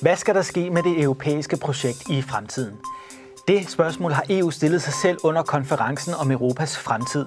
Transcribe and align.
Hvad 0.00 0.16
skal 0.16 0.34
der 0.34 0.42
ske 0.42 0.70
med 0.70 0.82
det 0.82 1.02
europæiske 1.02 1.56
projekt 1.56 2.08
i 2.10 2.22
fremtiden? 2.22 2.76
Det 3.48 3.70
spørgsmål 3.70 4.12
har 4.12 4.24
EU 4.30 4.50
stillet 4.50 4.82
sig 4.82 4.92
selv 4.92 5.18
under 5.22 5.42
konferencen 5.42 6.14
om 6.14 6.30
Europas 6.30 6.78
fremtid. 6.78 7.26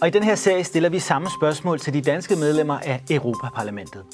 Og 0.00 0.08
i 0.08 0.10
den 0.10 0.22
her 0.22 0.34
serie 0.34 0.64
stiller 0.64 0.88
vi 0.88 0.98
samme 0.98 1.28
spørgsmål 1.38 1.80
til 1.80 1.94
de 1.94 2.00
danske 2.00 2.36
medlemmer 2.36 2.78
af 2.78 3.02
Europaparlamentet. 3.10 4.04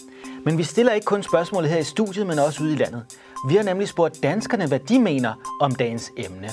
Men 0.44 0.58
vi 0.58 0.62
stiller 0.62 0.92
ikke 0.92 1.04
kun 1.04 1.22
spørgsmålet 1.22 1.71
her 1.71 1.78
i 1.78 1.84
studiet, 1.84 2.26
men 2.26 2.38
også 2.38 2.62
ude 2.62 2.72
i 2.72 2.76
landet. 2.76 3.04
Vi 3.49 3.56
har 3.56 3.63
nemlig 3.63 3.88
spurgt 3.88 4.22
danskerne, 4.22 4.67
hvad 4.67 4.78
de 4.78 4.98
mener 4.98 5.35
om 5.60 5.74
dagens 5.74 6.10
emne. 6.17 6.48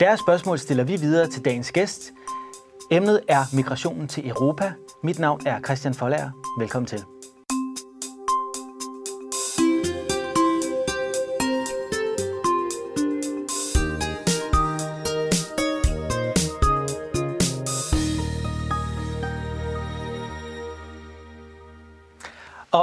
Deres 0.00 0.20
spørgsmål 0.20 0.58
stiller 0.58 0.84
vi 0.84 0.96
videre 0.96 1.30
til 1.30 1.44
dagens 1.44 1.72
gæst. 1.72 2.12
Emnet 2.90 3.20
er 3.28 3.44
migrationen 3.52 4.08
til 4.08 4.28
Europa. 4.28 4.72
Mit 5.02 5.18
navn 5.18 5.40
er 5.46 5.60
Christian 5.60 5.94
Folager. 5.94 6.30
Velkommen 6.58 6.86
til. 6.86 7.15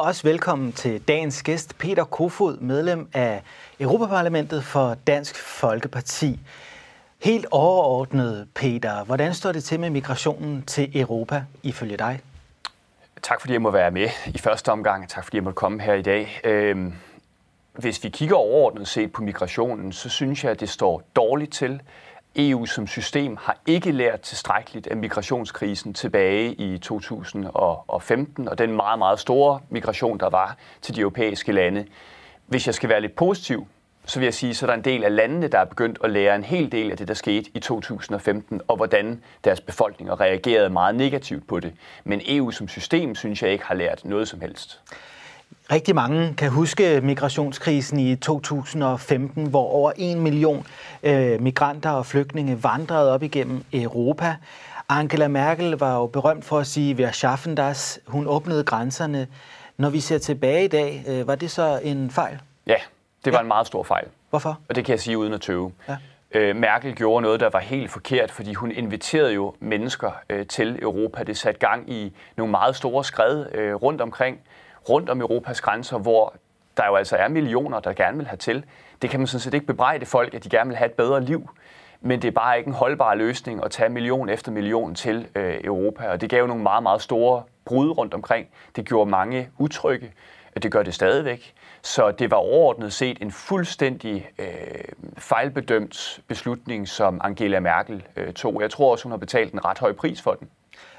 Også 0.03 0.23
velkommen 0.23 0.71
til 0.71 1.01
dagens 1.07 1.43
gæst, 1.43 1.77
Peter 1.77 2.03
Kofod, 2.03 2.57
medlem 2.57 3.09
af 3.13 3.43
Europaparlamentet 3.79 4.63
for 4.63 4.93
Dansk 5.07 5.35
Folkeparti. 5.35 6.39
Helt 7.21 7.45
overordnet, 7.51 8.47
Peter, 8.55 9.03
hvordan 9.03 9.33
står 9.33 9.51
det 9.51 9.63
til 9.63 9.79
med 9.79 9.89
migrationen 9.89 10.63
til 10.63 10.99
Europa 10.99 11.43
ifølge 11.63 11.97
dig? 11.97 12.19
Tak 13.21 13.41
fordi 13.41 13.53
jeg 13.53 13.61
må 13.61 13.71
være 13.71 13.91
med 13.91 14.09
i 14.27 14.37
første 14.37 14.71
omgang. 14.71 15.09
Tak 15.09 15.23
fordi 15.23 15.37
jeg 15.37 15.43
måtte 15.43 15.55
komme 15.55 15.81
her 15.81 15.93
i 15.93 16.01
dag. 16.01 16.41
Øhm, 16.43 16.93
hvis 17.73 18.03
vi 18.03 18.09
kigger 18.09 18.35
overordnet 18.35 18.87
set 18.87 19.11
på 19.11 19.21
migrationen, 19.21 19.91
så 19.91 20.09
synes 20.09 20.43
jeg, 20.43 20.51
at 20.51 20.59
det 20.59 20.69
står 20.69 21.03
dårligt 21.15 21.53
til. 21.53 21.81
EU 22.35 22.65
som 22.65 22.87
system 22.87 23.37
har 23.41 23.57
ikke 23.65 23.91
lært 23.91 24.21
tilstrækkeligt 24.21 24.87
af 24.87 24.97
migrationskrisen 24.97 25.93
tilbage 25.93 26.53
i 26.53 26.77
2015, 26.77 28.49
og 28.49 28.57
den 28.57 28.75
meget, 28.75 28.99
meget 28.99 29.19
store 29.19 29.59
migration, 29.69 30.19
der 30.19 30.29
var 30.29 30.57
til 30.81 30.95
de 30.95 31.01
europæiske 31.01 31.51
lande. 31.51 31.85
Hvis 32.47 32.67
jeg 32.67 32.75
skal 32.75 32.89
være 32.89 33.01
lidt 33.01 33.15
positiv, 33.15 33.67
så 34.05 34.19
vil 34.19 34.25
jeg 34.25 34.33
sige, 34.33 34.53
så 34.53 34.65
er 34.65 34.67
der 34.67 34.73
en 34.73 34.83
del 34.83 35.03
af 35.03 35.15
landene, 35.15 35.47
der 35.47 35.59
er 35.59 35.65
begyndt 35.65 35.99
at 36.03 36.09
lære 36.09 36.35
en 36.35 36.43
hel 36.43 36.71
del 36.71 36.91
af 36.91 36.97
det, 36.97 37.07
der 37.07 37.13
skete 37.13 37.51
i 37.53 37.59
2015, 37.59 38.61
og 38.67 38.75
hvordan 38.75 39.23
deres 39.43 39.61
befolkninger 39.61 40.21
reagerede 40.21 40.69
meget 40.69 40.95
negativt 40.95 41.47
på 41.47 41.59
det. 41.59 41.73
Men 42.03 42.21
EU 42.25 42.51
som 42.51 42.67
system, 42.67 43.15
synes 43.15 43.43
jeg 43.43 43.51
ikke 43.51 43.65
har 43.65 43.75
lært 43.75 44.05
noget 44.05 44.27
som 44.27 44.41
helst. 44.41 44.81
Rigtig 45.71 45.95
mange 45.95 46.33
kan 46.37 46.49
huske 46.49 47.01
migrationskrisen 47.01 47.99
i 47.99 48.15
2015, 48.15 49.47
hvor 49.47 49.71
over 49.71 49.91
en 49.95 50.21
million 50.21 50.67
øh, 51.03 51.41
migranter 51.41 51.89
og 51.89 52.05
flygtninge 52.05 52.63
vandrede 52.63 53.13
op 53.13 53.23
igennem 53.23 53.63
Europa. 53.73 54.35
Angela 54.89 55.27
Merkel 55.27 55.71
var 55.71 55.95
jo 55.95 56.05
berømt 56.07 56.45
for 56.45 56.59
at 56.59 56.67
sige, 56.67 56.95
wir 56.95 57.11
schaffen 57.11 57.55
das. 57.55 57.99
Hun 58.07 58.27
åbnede 58.27 58.63
grænserne. 58.63 59.27
Når 59.77 59.89
vi 59.89 59.99
ser 59.99 60.17
tilbage 60.17 60.65
i 60.65 60.67
dag, 60.67 61.03
øh, 61.07 61.27
var 61.27 61.35
det 61.35 61.51
så 61.51 61.79
en 61.83 62.11
fejl? 62.11 62.39
Ja, 62.67 62.77
det 63.25 63.33
var 63.33 63.39
ja. 63.39 63.41
en 63.41 63.47
meget 63.47 63.67
stor 63.67 63.83
fejl. 63.83 64.07
Hvorfor? 64.29 64.59
Og 64.69 64.75
det 64.75 64.85
kan 64.85 64.91
jeg 64.91 64.99
sige 64.99 65.17
uden 65.17 65.33
at 65.33 65.41
tøve. 65.41 65.71
Ja. 65.89 65.97
Øh, 66.31 66.55
Merkel 66.55 66.95
gjorde 66.95 67.23
noget, 67.23 67.39
der 67.39 67.49
var 67.49 67.59
helt 67.59 67.91
forkert, 67.91 68.31
fordi 68.31 68.53
hun 68.53 68.71
inviterede 68.71 69.33
jo 69.33 69.53
mennesker 69.59 70.11
øh, 70.29 70.47
til 70.47 70.79
Europa. 70.81 71.23
Det 71.23 71.37
satte 71.37 71.59
gang 71.59 71.91
i 71.91 72.13
nogle 72.35 72.51
meget 72.51 72.75
store 72.75 73.03
skred 73.03 73.45
øh, 73.53 73.75
rundt 73.75 74.01
omkring 74.01 74.39
rundt 74.89 75.09
om 75.09 75.21
Europas 75.21 75.61
grænser, 75.61 75.97
hvor 75.97 76.33
der 76.77 76.85
jo 76.85 76.95
altså 76.95 77.15
er 77.15 77.27
millioner, 77.27 77.79
der 77.79 77.93
gerne 77.93 78.17
vil 78.17 78.27
have 78.27 78.37
til. 78.37 78.65
Det 79.01 79.09
kan 79.09 79.19
man 79.19 79.27
sådan 79.27 79.39
set 79.39 79.53
ikke 79.53 79.65
bebrejde 79.65 80.05
folk, 80.05 80.33
at 80.33 80.43
de 80.43 80.49
gerne 80.49 80.67
vil 80.67 80.77
have 80.77 80.89
et 80.89 80.95
bedre 80.95 81.21
liv. 81.21 81.49
Men 82.01 82.21
det 82.21 82.27
er 82.27 82.31
bare 82.31 82.57
ikke 82.57 82.67
en 82.67 82.73
holdbar 82.73 83.15
løsning 83.15 83.65
at 83.65 83.71
tage 83.71 83.89
million 83.89 84.29
efter 84.29 84.51
million 84.51 84.95
til 84.95 85.27
øh, 85.35 85.59
Europa. 85.63 86.07
Og 86.07 86.21
det 86.21 86.29
gav 86.29 86.39
jo 86.39 86.47
nogle 86.47 86.63
meget, 86.63 86.83
meget 86.83 87.01
store 87.01 87.43
brud 87.65 87.97
rundt 87.97 88.13
omkring. 88.13 88.47
Det 88.75 88.85
gjorde 88.85 89.09
mange 89.09 89.49
utrygge. 89.57 90.11
Det 90.63 90.71
gør 90.71 90.83
det 90.83 90.93
stadigvæk. 90.93 91.53
Så 91.81 92.11
det 92.11 92.31
var 92.31 92.37
overordnet 92.37 92.93
set 92.93 93.17
en 93.21 93.31
fuldstændig 93.31 94.29
øh, 94.39 94.47
fejlbedømt 95.17 96.21
beslutning, 96.27 96.87
som 96.87 97.21
Angela 97.23 97.59
Merkel 97.59 98.03
øh, 98.15 98.33
tog. 98.33 98.61
Jeg 98.61 98.71
tror 98.71 98.91
også, 98.91 99.03
hun 99.03 99.11
har 99.11 99.17
betalt 99.17 99.53
en 99.53 99.65
ret 99.65 99.79
høj 99.79 99.93
pris 99.93 100.21
for 100.21 100.31
den. 100.31 100.49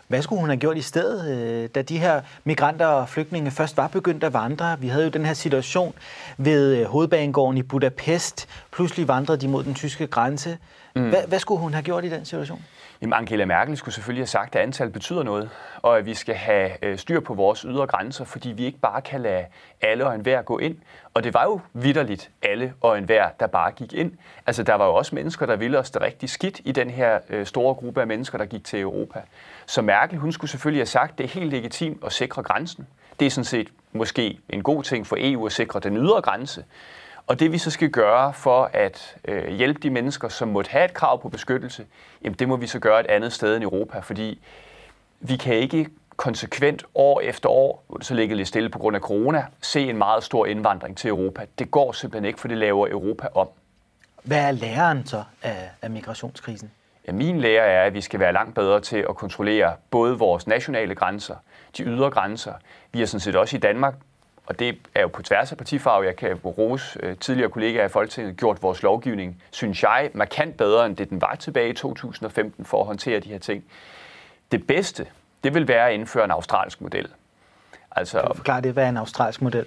Hvad 0.08 0.22
skulle 0.22 0.40
hun 0.40 0.48
have 0.48 0.56
gjort 0.56 0.76
i 0.76 0.82
stedet, 0.82 1.38
øh, 1.38 1.68
da 1.74 1.82
de 1.82 1.98
her 1.98 2.20
migranter 2.44 2.86
og 2.86 3.08
flygtninge 3.08 3.50
først 3.50 3.76
var 3.76 3.88
begyndt 3.88 4.24
at 4.24 4.32
vandre? 4.32 4.80
Vi 4.80 4.88
havde 4.88 5.04
jo 5.04 5.10
den 5.10 5.26
her 5.26 5.34
situation 5.34 5.94
ved 6.38 6.76
øh, 6.76 6.86
hovedbanegården 6.86 7.58
i 7.58 7.62
Budapest. 7.62 8.48
Pludselig 8.72 9.08
vandrede 9.08 9.40
de 9.40 9.48
mod 9.48 9.64
den 9.64 9.74
tyske 9.74 10.06
grænse. 10.06 10.58
Mm. 10.96 11.08
Hvad, 11.08 11.22
hvad 11.26 11.38
skulle 11.38 11.60
hun 11.60 11.74
have 11.74 11.82
gjort 11.82 12.04
i 12.04 12.10
den 12.10 12.24
situation? 12.24 12.64
Jamen, 13.04 13.12
Angela 13.18 13.44
Merkel 13.44 13.76
skulle 13.76 13.94
selvfølgelig 13.94 14.20
have 14.20 14.26
sagt, 14.26 14.56
at 14.56 14.62
antal 14.62 14.90
betyder 14.90 15.22
noget, 15.22 15.50
og 15.82 15.98
at 15.98 16.06
vi 16.06 16.14
skal 16.14 16.34
have 16.34 16.70
øh, 16.82 16.98
styr 16.98 17.20
på 17.20 17.34
vores 17.34 17.60
ydre 17.60 17.86
grænser, 17.86 18.24
fordi 18.24 18.48
vi 18.48 18.64
ikke 18.64 18.78
bare 18.78 19.02
kan 19.02 19.20
lade 19.20 19.44
alle 19.80 20.06
og 20.06 20.14
enhver 20.14 20.42
gå 20.42 20.58
ind. 20.58 20.76
Og 21.14 21.24
det 21.24 21.34
var 21.34 21.44
jo 21.44 21.60
vidderligt 21.72 22.30
alle 22.42 22.74
og 22.80 22.98
enhver, 22.98 23.28
der 23.40 23.46
bare 23.46 23.70
gik 23.70 23.92
ind. 23.92 24.12
Altså, 24.46 24.62
der 24.62 24.74
var 24.74 24.86
jo 24.86 24.94
også 24.94 25.14
mennesker, 25.14 25.46
der 25.46 25.56
ville 25.56 25.78
os 25.78 25.90
det 25.90 26.02
rigtig 26.02 26.30
skidt 26.30 26.60
i 26.64 26.72
den 26.72 26.90
her 26.90 27.18
øh, 27.28 27.46
store 27.46 27.74
gruppe 27.74 28.00
af 28.00 28.06
mennesker, 28.06 28.38
der 28.38 28.44
gik 28.44 28.64
til 28.64 28.80
Europa. 28.80 29.20
Så 29.66 29.82
Merkel, 29.82 30.18
hun 30.18 30.32
skulle 30.32 30.50
selvfølgelig 30.50 30.80
have 30.80 30.86
sagt, 30.86 31.12
at 31.12 31.18
det 31.18 31.24
er 31.24 31.28
helt 31.28 31.50
legitimt 31.50 32.04
at 32.04 32.12
sikre 32.12 32.42
grænsen. 32.42 32.86
Det 33.20 33.26
er 33.26 33.30
sådan 33.30 33.44
set 33.44 33.68
måske 33.92 34.38
en 34.48 34.62
god 34.62 34.82
ting 34.82 35.06
for 35.06 35.16
EU 35.18 35.46
at 35.46 35.52
sikre 35.52 35.80
den 35.80 35.96
ydre 35.96 36.22
grænse. 36.22 36.64
Og 37.26 37.40
det 37.40 37.52
vi 37.52 37.58
så 37.58 37.70
skal 37.70 37.90
gøre 37.90 38.32
for 38.32 38.70
at 38.72 39.16
øh, 39.24 39.48
hjælpe 39.48 39.80
de 39.80 39.90
mennesker, 39.90 40.28
som 40.28 40.48
måtte 40.48 40.70
have 40.70 40.84
et 40.84 40.94
krav 40.94 41.22
på 41.22 41.28
beskyttelse, 41.28 41.86
jamen 42.24 42.38
det 42.38 42.48
må 42.48 42.56
vi 42.56 42.66
så 42.66 42.78
gøre 42.78 43.00
et 43.00 43.06
andet 43.06 43.32
sted 43.32 43.56
end 43.56 43.64
Europa, 43.64 43.98
fordi 43.98 44.40
vi 45.20 45.36
kan 45.36 45.54
ikke 45.54 45.88
konsekvent 46.16 46.84
år 46.94 47.20
efter 47.20 47.48
år, 47.48 47.84
hvor 47.88 47.96
det 47.96 48.06
så 48.06 48.14
ligger 48.14 48.36
lidt 48.36 48.48
stille 48.48 48.68
på 48.68 48.78
grund 48.78 48.96
af 48.96 49.02
corona, 49.02 49.46
se 49.60 49.80
en 49.90 49.98
meget 49.98 50.24
stor 50.24 50.46
indvandring 50.46 50.96
til 50.96 51.08
Europa. 51.08 51.46
Det 51.58 51.70
går 51.70 51.92
simpelthen 51.92 52.24
ikke, 52.24 52.40
for 52.40 52.48
det 52.48 52.58
laver 52.58 52.88
Europa 52.88 53.28
om. 53.34 53.48
Hvad 54.22 54.44
er 54.44 54.52
læren 54.52 55.06
så 55.06 55.24
af, 55.42 55.70
af 55.82 55.90
migrationskrisen? 55.90 56.70
Ja, 57.06 57.12
min 57.12 57.40
lære 57.40 57.66
er, 57.66 57.84
at 57.84 57.94
vi 57.94 58.00
skal 58.00 58.20
være 58.20 58.32
langt 58.32 58.54
bedre 58.54 58.80
til 58.80 59.06
at 59.08 59.16
kontrollere 59.16 59.72
både 59.90 60.18
vores 60.18 60.46
nationale 60.46 60.94
grænser, 60.94 61.36
de 61.76 61.82
ydre 61.82 62.10
grænser. 62.10 62.52
Vi 62.92 62.98
har 62.98 63.06
sådan 63.06 63.20
set 63.20 63.36
også 63.36 63.56
i 63.56 63.60
Danmark 63.60 63.94
og 64.46 64.58
det 64.58 64.78
er 64.94 65.00
jo 65.00 65.08
på 65.08 65.22
tværs 65.22 65.52
af 65.52 65.58
partifarve, 65.58 66.06
jeg 66.06 66.16
kan 66.16 66.34
rose 66.36 66.98
øh, 67.02 67.16
tidligere 67.16 67.50
kollegaer 67.50 67.84
i 67.84 67.88
Folketinget, 67.88 68.36
gjort 68.36 68.62
vores 68.62 68.82
lovgivning, 68.82 69.42
synes 69.50 69.82
jeg, 69.82 70.10
markant 70.14 70.56
bedre, 70.56 70.86
end 70.86 70.96
det 70.96 71.10
den 71.10 71.20
var 71.20 71.34
tilbage 71.34 71.70
i 71.70 71.72
2015 71.72 72.64
for 72.64 72.80
at 72.80 72.86
håndtere 72.86 73.20
de 73.20 73.28
her 73.28 73.38
ting. 73.38 73.64
Det 74.52 74.66
bedste, 74.66 75.06
det 75.44 75.54
vil 75.54 75.68
være 75.68 75.88
at 75.88 75.94
indføre 75.94 76.24
en 76.24 76.30
australsk 76.30 76.80
model. 76.80 77.08
Altså, 77.90 78.20
kan 78.20 78.28
du 78.28 78.34
forklare 78.34 78.60
det, 78.60 78.72
hvad 78.72 78.84
er 78.84 78.88
en 78.88 78.96
australsk 78.96 79.42
model? 79.42 79.66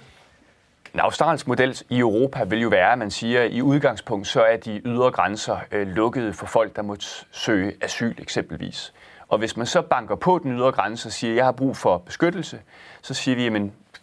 En 0.94 1.00
australsk 1.00 1.46
model 1.46 1.82
i 1.88 1.98
Europa 1.98 2.44
vil 2.44 2.60
jo 2.60 2.68
være, 2.68 2.92
at 2.92 2.98
man 2.98 3.10
siger, 3.10 3.42
at 3.42 3.50
i 3.50 3.62
udgangspunkt 3.62 4.26
så 4.26 4.42
er 4.42 4.56
de 4.56 4.80
ydre 4.84 5.10
grænser 5.10 5.58
øh, 5.72 5.86
lukkede 5.86 6.32
for 6.32 6.46
folk, 6.46 6.76
der 6.76 6.82
måtte 6.82 7.06
søge 7.30 7.72
asyl 7.80 8.14
eksempelvis. 8.18 8.92
Og 9.28 9.38
hvis 9.38 9.56
man 9.56 9.66
så 9.66 9.82
banker 9.82 10.16
på 10.16 10.40
den 10.42 10.58
ydre 10.58 10.72
grænse 10.72 11.08
og 11.08 11.12
siger, 11.12 11.32
at 11.32 11.36
jeg 11.36 11.44
har 11.44 11.52
brug 11.52 11.76
for 11.76 11.98
beskyttelse, 11.98 12.60
så 13.02 13.14
siger 13.14 13.36
vi, 13.36 13.46
at 13.46 13.52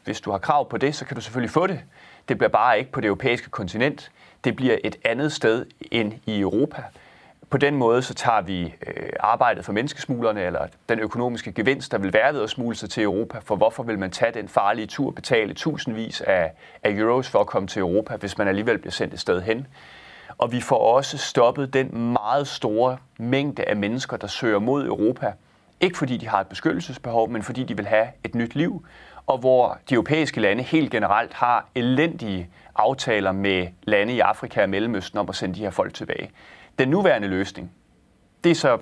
hvis 0.05 0.21
du 0.21 0.31
har 0.31 0.38
krav 0.38 0.69
på 0.69 0.77
det, 0.77 0.95
så 0.95 1.05
kan 1.05 1.16
du 1.16 1.21
selvfølgelig 1.21 1.51
få 1.51 1.67
det. 1.67 1.79
Det 2.29 2.38
bliver 2.38 2.49
bare 2.49 2.79
ikke 2.79 2.91
på 2.91 3.01
det 3.01 3.07
europæiske 3.07 3.49
kontinent. 3.49 4.11
Det 4.43 4.55
bliver 4.55 4.77
et 4.83 4.95
andet 5.05 5.31
sted 5.31 5.66
end 5.91 6.13
i 6.25 6.39
Europa. 6.39 6.83
På 7.49 7.57
den 7.57 7.75
måde 7.75 8.01
så 8.01 8.13
tager 8.13 8.41
vi 8.41 8.73
øh, 8.88 9.09
arbejdet 9.19 9.65
for 9.65 9.73
menneskesmuglerne, 9.73 10.41
eller 10.41 10.67
den 10.89 10.99
økonomiske 10.99 11.51
gevinst, 11.51 11.91
der 11.91 11.97
vil 11.97 12.13
være 12.13 12.33
ved 12.33 12.44
at 12.44 12.49
smule 12.49 12.75
sig 12.75 12.89
til 12.89 13.03
Europa. 13.03 13.39
For 13.44 13.55
hvorfor 13.55 13.83
vil 13.83 13.99
man 13.99 14.11
tage 14.11 14.31
den 14.31 14.47
farlige 14.47 14.88
tur 14.88 15.07
og 15.07 15.15
betale 15.15 15.53
tusindvis 15.53 16.21
af, 16.21 16.51
af 16.83 16.91
euros 16.91 17.29
for 17.29 17.39
at 17.39 17.47
komme 17.47 17.67
til 17.67 17.79
Europa, 17.79 18.15
hvis 18.15 18.38
man 18.38 18.47
alligevel 18.47 18.77
bliver 18.77 18.91
sendt 18.91 19.13
et 19.13 19.19
sted 19.19 19.41
hen? 19.41 19.68
Og 20.38 20.51
vi 20.51 20.62
får 20.62 20.95
også 20.95 21.18
stoppet 21.18 21.74
den 21.74 22.13
meget 22.13 22.47
store 22.47 22.97
mængde 23.18 23.63
af 23.63 23.75
mennesker, 23.75 24.18
der 24.18 24.27
søger 24.27 24.59
mod 24.59 24.85
Europa. 24.85 25.33
Ikke 25.80 25.97
fordi 25.97 26.18
de 26.18 26.27
har 26.27 26.39
et 26.39 26.47
beskyttelsesbehov, 26.47 27.30
men 27.30 27.44
fordi 27.44 27.63
de 27.63 27.75
vil 27.77 27.88
have 27.88 28.07
et 28.24 28.35
nyt 28.35 28.56
liv 28.56 28.85
og 29.27 29.38
hvor 29.38 29.77
de 29.89 29.94
europæiske 29.94 30.42
lande 30.42 30.63
helt 30.63 30.92
generelt 30.92 31.33
har 31.33 31.69
elendige 31.75 32.50
aftaler 32.75 33.31
med 33.31 33.68
lande 33.83 34.13
i 34.13 34.19
Afrika 34.19 34.63
og 34.63 34.69
Mellemøsten 34.69 35.19
om 35.19 35.30
at 35.30 35.36
sende 35.36 35.56
de 35.56 35.60
her 35.60 35.69
folk 35.69 35.94
tilbage. 35.94 36.31
Den 36.80 36.89
nuværende 36.89 37.27
løsning, 37.27 37.72
det 38.44 38.51
er 38.51 38.56
så 38.56 38.77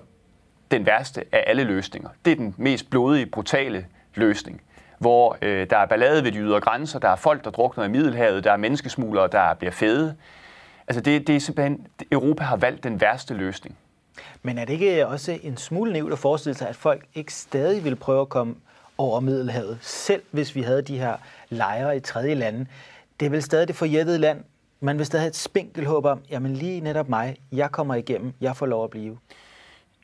den 0.72 0.86
værste 0.86 1.26
af 1.32 1.44
alle 1.48 1.64
løsninger. 1.64 2.10
Det 2.26 2.32
er 2.32 2.36
den 2.36 2.56
mest 2.58 2.90
blodige, 2.90 3.26
brutale 3.26 3.86
løsning, 4.16 4.62
hvor 5.00 5.38
øh, 5.42 5.70
der 5.70 5.78
er 5.78 5.86
ballade 5.86 6.24
ved 6.24 6.32
de 6.32 6.38
ydre 6.38 6.62
grænser, 6.62 7.00
der 7.00 7.10
er 7.10 7.16
folk, 7.16 7.44
der 7.44 7.50
drukner 7.50 7.84
i 7.84 7.88
Middelhavet, 7.88 8.44
der 8.44 8.52
er 8.52 8.58
menneskesmuglere, 8.58 9.28
der 9.28 9.54
bliver 9.54 9.72
fede. 9.72 10.16
Altså 10.88 11.02
det, 11.02 11.28
det 11.28 11.36
er 11.36 11.40
simpelthen, 11.40 11.88
Europa 12.12 12.44
har 12.44 12.56
valgt 12.56 12.84
den 12.84 13.02
værste 13.02 13.34
løsning. 13.34 13.78
Men 14.42 14.58
er 14.58 14.66
det 14.66 14.74
ikke 14.74 15.08
også 15.08 15.40
en 15.44 15.58
smule 15.58 15.94
nævnt 15.94 16.14
at 16.14 16.20
forestille 16.20 16.58
sig, 16.58 16.70
at 16.70 16.76
folk 16.76 17.06
ikke 17.14 17.34
stadig 17.34 17.84
vil 17.84 17.96
prøve 17.96 18.22
at 18.22 18.30
komme 18.30 18.56
over 18.98 19.20
Middelhavet, 19.20 19.78
selv 19.82 20.24
hvis 20.32 20.56
vi 20.56 20.62
havde 20.62 20.82
de 20.82 20.98
her 20.98 21.18
lejre 21.50 21.98
i 21.98 22.00
tredje 22.00 22.34
lande. 22.34 22.66
Det 23.20 23.26
er 23.26 23.30
vel 23.30 23.44
stadig 23.44 23.68
det 23.68 23.76
forjættede 23.76 24.18
land. 24.18 24.44
Man 24.80 24.98
vil 24.98 25.06
stadig 25.06 25.22
have 25.22 25.30
et 25.30 25.36
spinkelt 25.36 25.88
håb 25.88 26.06
om, 26.06 26.22
jamen 26.30 26.54
lige 26.54 26.82
netop 26.82 27.10
mig, 27.10 27.36
jeg 27.52 27.72
kommer 27.72 27.96
igennem, 27.96 28.34
jeg 28.42 28.56
får 28.56 28.66
lov 28.66 28.84
at 28.84 28.90
blive. 28.90 29.18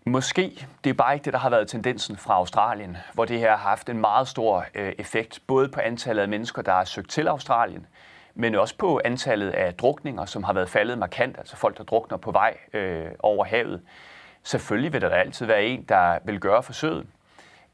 Måske. 0.06 0.68
Det 0.83 0.89
er 0.89 0.94
bare 0.94 1.13
ikke 1.13 1.25
det, 1.25 1.33
der 1.33 1.39
har 1.39 1.50
været 1.50 1.68
tendensen 1.68 2.18
fra 2.18 2.33
Australien, 2.33 2.97
hvor 3.13 3.25
det 3.25 3.39
her 3.39 3.50
har 3.50 3.69
haft 3.69 3.89
en 3.89 3.97
meget 3.97 4.27
stor 4.27 4.65
øh, 4.75 4.94
effekt, 4.97 5.39
både 5.47 5.69
på 5.69 5.80
antallet 5.80 6.21
af 6.21 6.30
mennesker, 6.30 6.62
der 6.62 6.71
har 6.71 6.83
søgt 6.83 7.09
til 7.09 7.27
Australien, 7.27 7.85
men 8.35 8.56
også 8.56 8.75
på 8.77 9.01
antallet 9.06 9.50
af 9.50 9.74
drukninger, 9.74 10.25
som 10.25 10.44
har 10.44 10.53
været 10.53 10.69
faldet 10.69 10.97
markant, 10.97 11.38
altså 11.38 11.56
folk, 11.56 11.77
der 11.77 11.83
drukner 11.83 12.18
på 12.18 12.31
vej 12.31 12.57
øh, 12.74 13.06
over 13.19 13.45
havet. 13.45 13.81
Selvfølgelig 14.44 14.94
vil 14.94 15.01
der 15.01 15.09
altid 15.09 15.45
være 15.45 15.63
en, 15.63 15.83
der 15.83 16.19
vil 16.25 16.39
gøre 16.39 16.63
forsøget. 16.63 17.06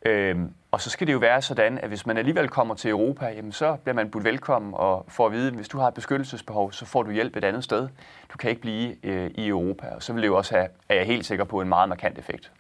Øh, 0.06 0.36
og 0.76 0.82
så 0.82 0.90
skal 0.90 1.08
det 1.08 1.14
jo 1.14 1.18
være 1.18 1.42
sådan, 1.42 1.78
at 1.78 1.88
hvis 1.88 2.06
man 2.06 2.18
alligevel 2.18 2.50
kommer 2.50 2.76
til 2.76 2.90
Europa, 2.90 3.26
jamen 3.26 3.52
så 3.52 3.76
bliver 3.76 3.96
man 3.96 4.10
budt 4.10 4.24
velkommen 4.24 4.74
og 4.74 5.06
får 5.08 5.26
at 5.26 5.32
vide, 5.32 5.48
at 5.48 5.54
hvis 5.54 5.68
du 5.68 5.78
har 5.78 5.88
et 5.88 5.94
beskyttelsesbehov, 5.94 6.72
så 6.72 6.86
får 6.86 7.04
du 7.04 7.12
hjælp 7.12 7.36
et 7.36 7.44
andet 7.44 7.64
sted. 7.64 7.88
Du 8.34 8.38
kan 8.38 8.50
ikke 8.50 8.62
blive 8.62 8.96
øh, 9.04 9.32
i 9.36 9.48
Europa, 9.48 9.88
og 9.88 10.04
så 10.04 10.14
vil 10.14 10.22
det 10.22 10.28
jo 10.28 10.38
også 10.38 10.56
have, 10.56 10.68
er 10.90 10.96
jeg 10.96 11.06
helt 11.06 11.26
sikker 11.26 11.44
på, 11.46 11.62
en 11.62 11.70
meget 11.70 11.90
markant 11.90 12.20
effekt. 12.20 12.52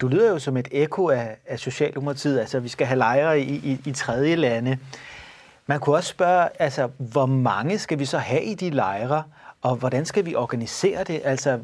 Du 0.00 0.08
lyder 0.08 0.30
jo 0.30 0.38
som 0.38 0.56
et 0.56 0.68
ekko 0.70 1.08
af, 1.08 1.36
af 1.46 1.58
Socialdemokratiet, 1.58 2.40
altså 2.40 2.60
vi 2.60 2.68
skal 2.68 2.86
have 2.86 2.98
lejre 2.98 3.40
i, 3.40 3.54
i, 3.54 3.80
i 3.86 3.92
tredje 3.92 4.34
lande. 4.34 4.78
Man 5.66 5.80
kunne 5.80 5.96
også 5.96 6.08
spørge, 6.08 6.48
altså, 6.58 6.88
hvor 6.98 7.26
mange 7.26 7.78
skal 7.78 7.98
vi 7.98 8.04
så 8.04 8.18
have 8.18 8.42
i 8.42 8.54
de 8.54 8.70
lejre, 8.70 9.22
og 9.62 9.76
hvordan 9.76 10.04
skal 10.04 10.26
vi 10.26 10.34
organisere 10.34 11.04
det? 11.04 11.20
Altså, 11.24 11.60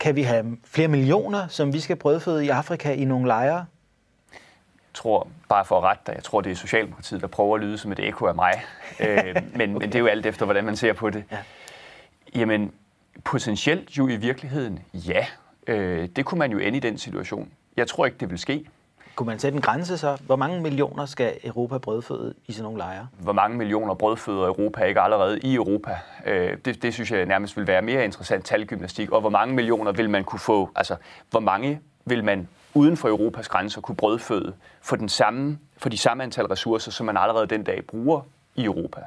kan 0.00 0.16
vi 0.16 0.22
have 0.22 0.56
flere 0.64 0.88
millioner, 0.88 1.48
som 1.48 1.72
vi 1.72 1.80
skal 1.80 1.96
brødføde 1.96 2.44
i 2.44 2.48
Afrika 2.48 2.92
i 2.92 3.04
nogle 3.04 3.26
lejre? 3.26 3.64
Tror, 4.94 5.28
bare 5.48 5.64
for 5.64 5.78
at 5.78 5.84
rette 5.84 6.02
dig, 6.06 6.14
jeg 6.14 6.24
tror, 6.24 6.40
det 6.40 6.52
er 6.52 6.56
Socialdemokratiet, 6.56 7.20
der 7.20 7.26
prøver 7.26 7.54
at 7.54 7.60
lyde 7.60 7.78
som 7.78 7.92
et 7.92 7.98
ekko 7.98 8.26
af 8.26 8.34
mig. 8.34 8.52
øh, 9.00 9.16
men, 9.34 9.36
okay. 9.36 9.66
men 9.66 9.80
det 9.80 9.94
er 9.94 9.98
jo 9.98 10.06
alt 10.06 10.26
efter, 10.26 10.44
hvordan 10.44 10.64
man 10.64 10.76
ser 10.76 10.92
på 10.92 11.10
det. 11.10 11.24
Ja. 11.32 11.38
Jamen, 12.34 12.72
potentielt 13.24 13.98
jo 13.98 14.08
i 14.08 14.16
virkeligheden, 14.16 14.78
ja. 14.94 15.26
Øh, 15.66 16.08
det 16.16 16.24
kunne 16.24 16.38
man 16.38 16.52
jo 16.52 16.58
ende 16.58 16.76
i 16.76 16.80
den 16.80 16.98
situation. 16.98 17.50
Jeg 17.76 17.86
tror 17.86 18.06
ikke, 18.06 18.18
det 18.18 18.30
vil 18.30 18.38
ske. 18.38 18.64
Kunne 19.14 19.26
man 19.26 19.38
sætte 19.38 19.56
en 19.56 19.62
grænse 19.62 19.98
så? 19.98 20.18
Hvor 20.26 20.36
mange 20.36 20.60
millioner 20.60 21.06
skal 21.06 21.38
Europa 21.44 21.78
brødføde 21.78 22.34
i 22.46 22.52
sådan 22.52 22.62
nogle 22.62 22.78
lejre? 22.78 23.08
Hvor 23.18 23.32
mange 23.32 23.56
millioner 23.56 23.94
brødføder 23.94 24.46
Europa 24.46 24.84
ikke 24.84 25.00
allerede 25.00 25.40
i 25.40 25.54
Europa? 25.54 25.98
Øh, 26.26 26.56
det, 26.64 26.82
det 26.82 26.94
synes 26.94 27.10
jeg 27.10 27.26
nærmest 27.26 27.56
vil 27.56 27.66
være 27.66 27.82
mere 27.82 28.04
interessant 28.04 28.44
talgymnastik. 28.44 29.10
Og 29.10 29.20
hvor 29.20 29.30
mange 29.30 29.54
millioner 29.54 29.92
vil 29.92 30.10
man 30.10 30.24
kunne 30.24 30.38
få? 30.38 30.70
Altså, 30.76 30.96
hvor 31.30 31.40
mange 31.40 31.80
vil 32.04 32.24
man 32.24 32.48
uden 32.74 32.96
for 32.96 33.08
Europas 33.08 33.48
grænser 33.48 33.80
kunne 33.80 33.96
brødføde 33.96 34.54
for, 34.80 34.96
den 34.96 35.08
samme, 35.08 35.58
for 35.76 35.88
de 35.88 35.98
samme 35.98 36.22
antal 36.22 36.46
ressourcer, 36.46 36.90
som 36.90 37.06
man 37.06 37.16
allerede 37.16 37.46
den 37.46 37.64
dag 37.64 37.84
bruger 37.86 38.20
i 38.54 38.64
Europa. 38.64 39.00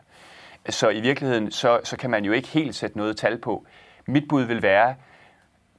Så 0.69 0.89
i 0.89 1.01
virkeligheden, 1.01 1.51
så, 1.51 1.79
så 1.83 1.97
kan 1.97 2.09
man 2.09 2.25
jo 2.25 2.31
ikke 2.31 2.47
helt 2.47 2.75
sætte 2.75 2.97
noget 2.97 3.17
tal 3.17 3.37
på. 3.37 3.65
Mit 4.05 4.27
bud 4.29 4.43
vil 4.43 4.61
være, 4.61 4.95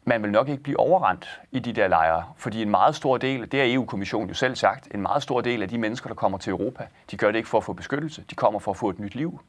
man 0.04 0.22
vil 0.22 0.30
nok 0.30 0.48
ikke 0.48 0.62
blive 0.62 0.80
overrendt 0.80 1.40
i 1.52 1.58
de 1.58 1.72
der 1.72 1.88
lejre, 1.88 2.24
fordi 2.36 2.62
en 2.62 2.70
meget 2.70 2.94
stor 2.94 3.16
del, 3.16 3.52
det 3.52 3.60
har 3.60 3.74
EU-kommissionen 3.74 4.28
jo 4.28 4.34
selv 4.34 4.56
sagt, 4.56 4.94
en 4.94 5.02
meget 5.02 5.22
stor 5.22 5.40
del 5.40 5.62
af 5.62 5.68
de 5.68 5.78
mennesker, 5.78 6.08
der 6.08 6.14
kommer 6.14 6.38
til 6.38 6.50
Europa, 6.50 6.86
de 7.10 7.16
gør 7.16 7.26
det 7.30 7.36
ikke 7.36 7.48
for 7.48 7.58
at 7.58 7.64
få 7.64 7.72
beskyttelse, 7.72 8.24
de 8.30 8.34
kommer 8.34 8.60
for 8.60 8.70
at 8.70 8.76
få 8.76 8.90
et 8.90 8.98
nyt 8.98 9.14
liv. 9.14 9.40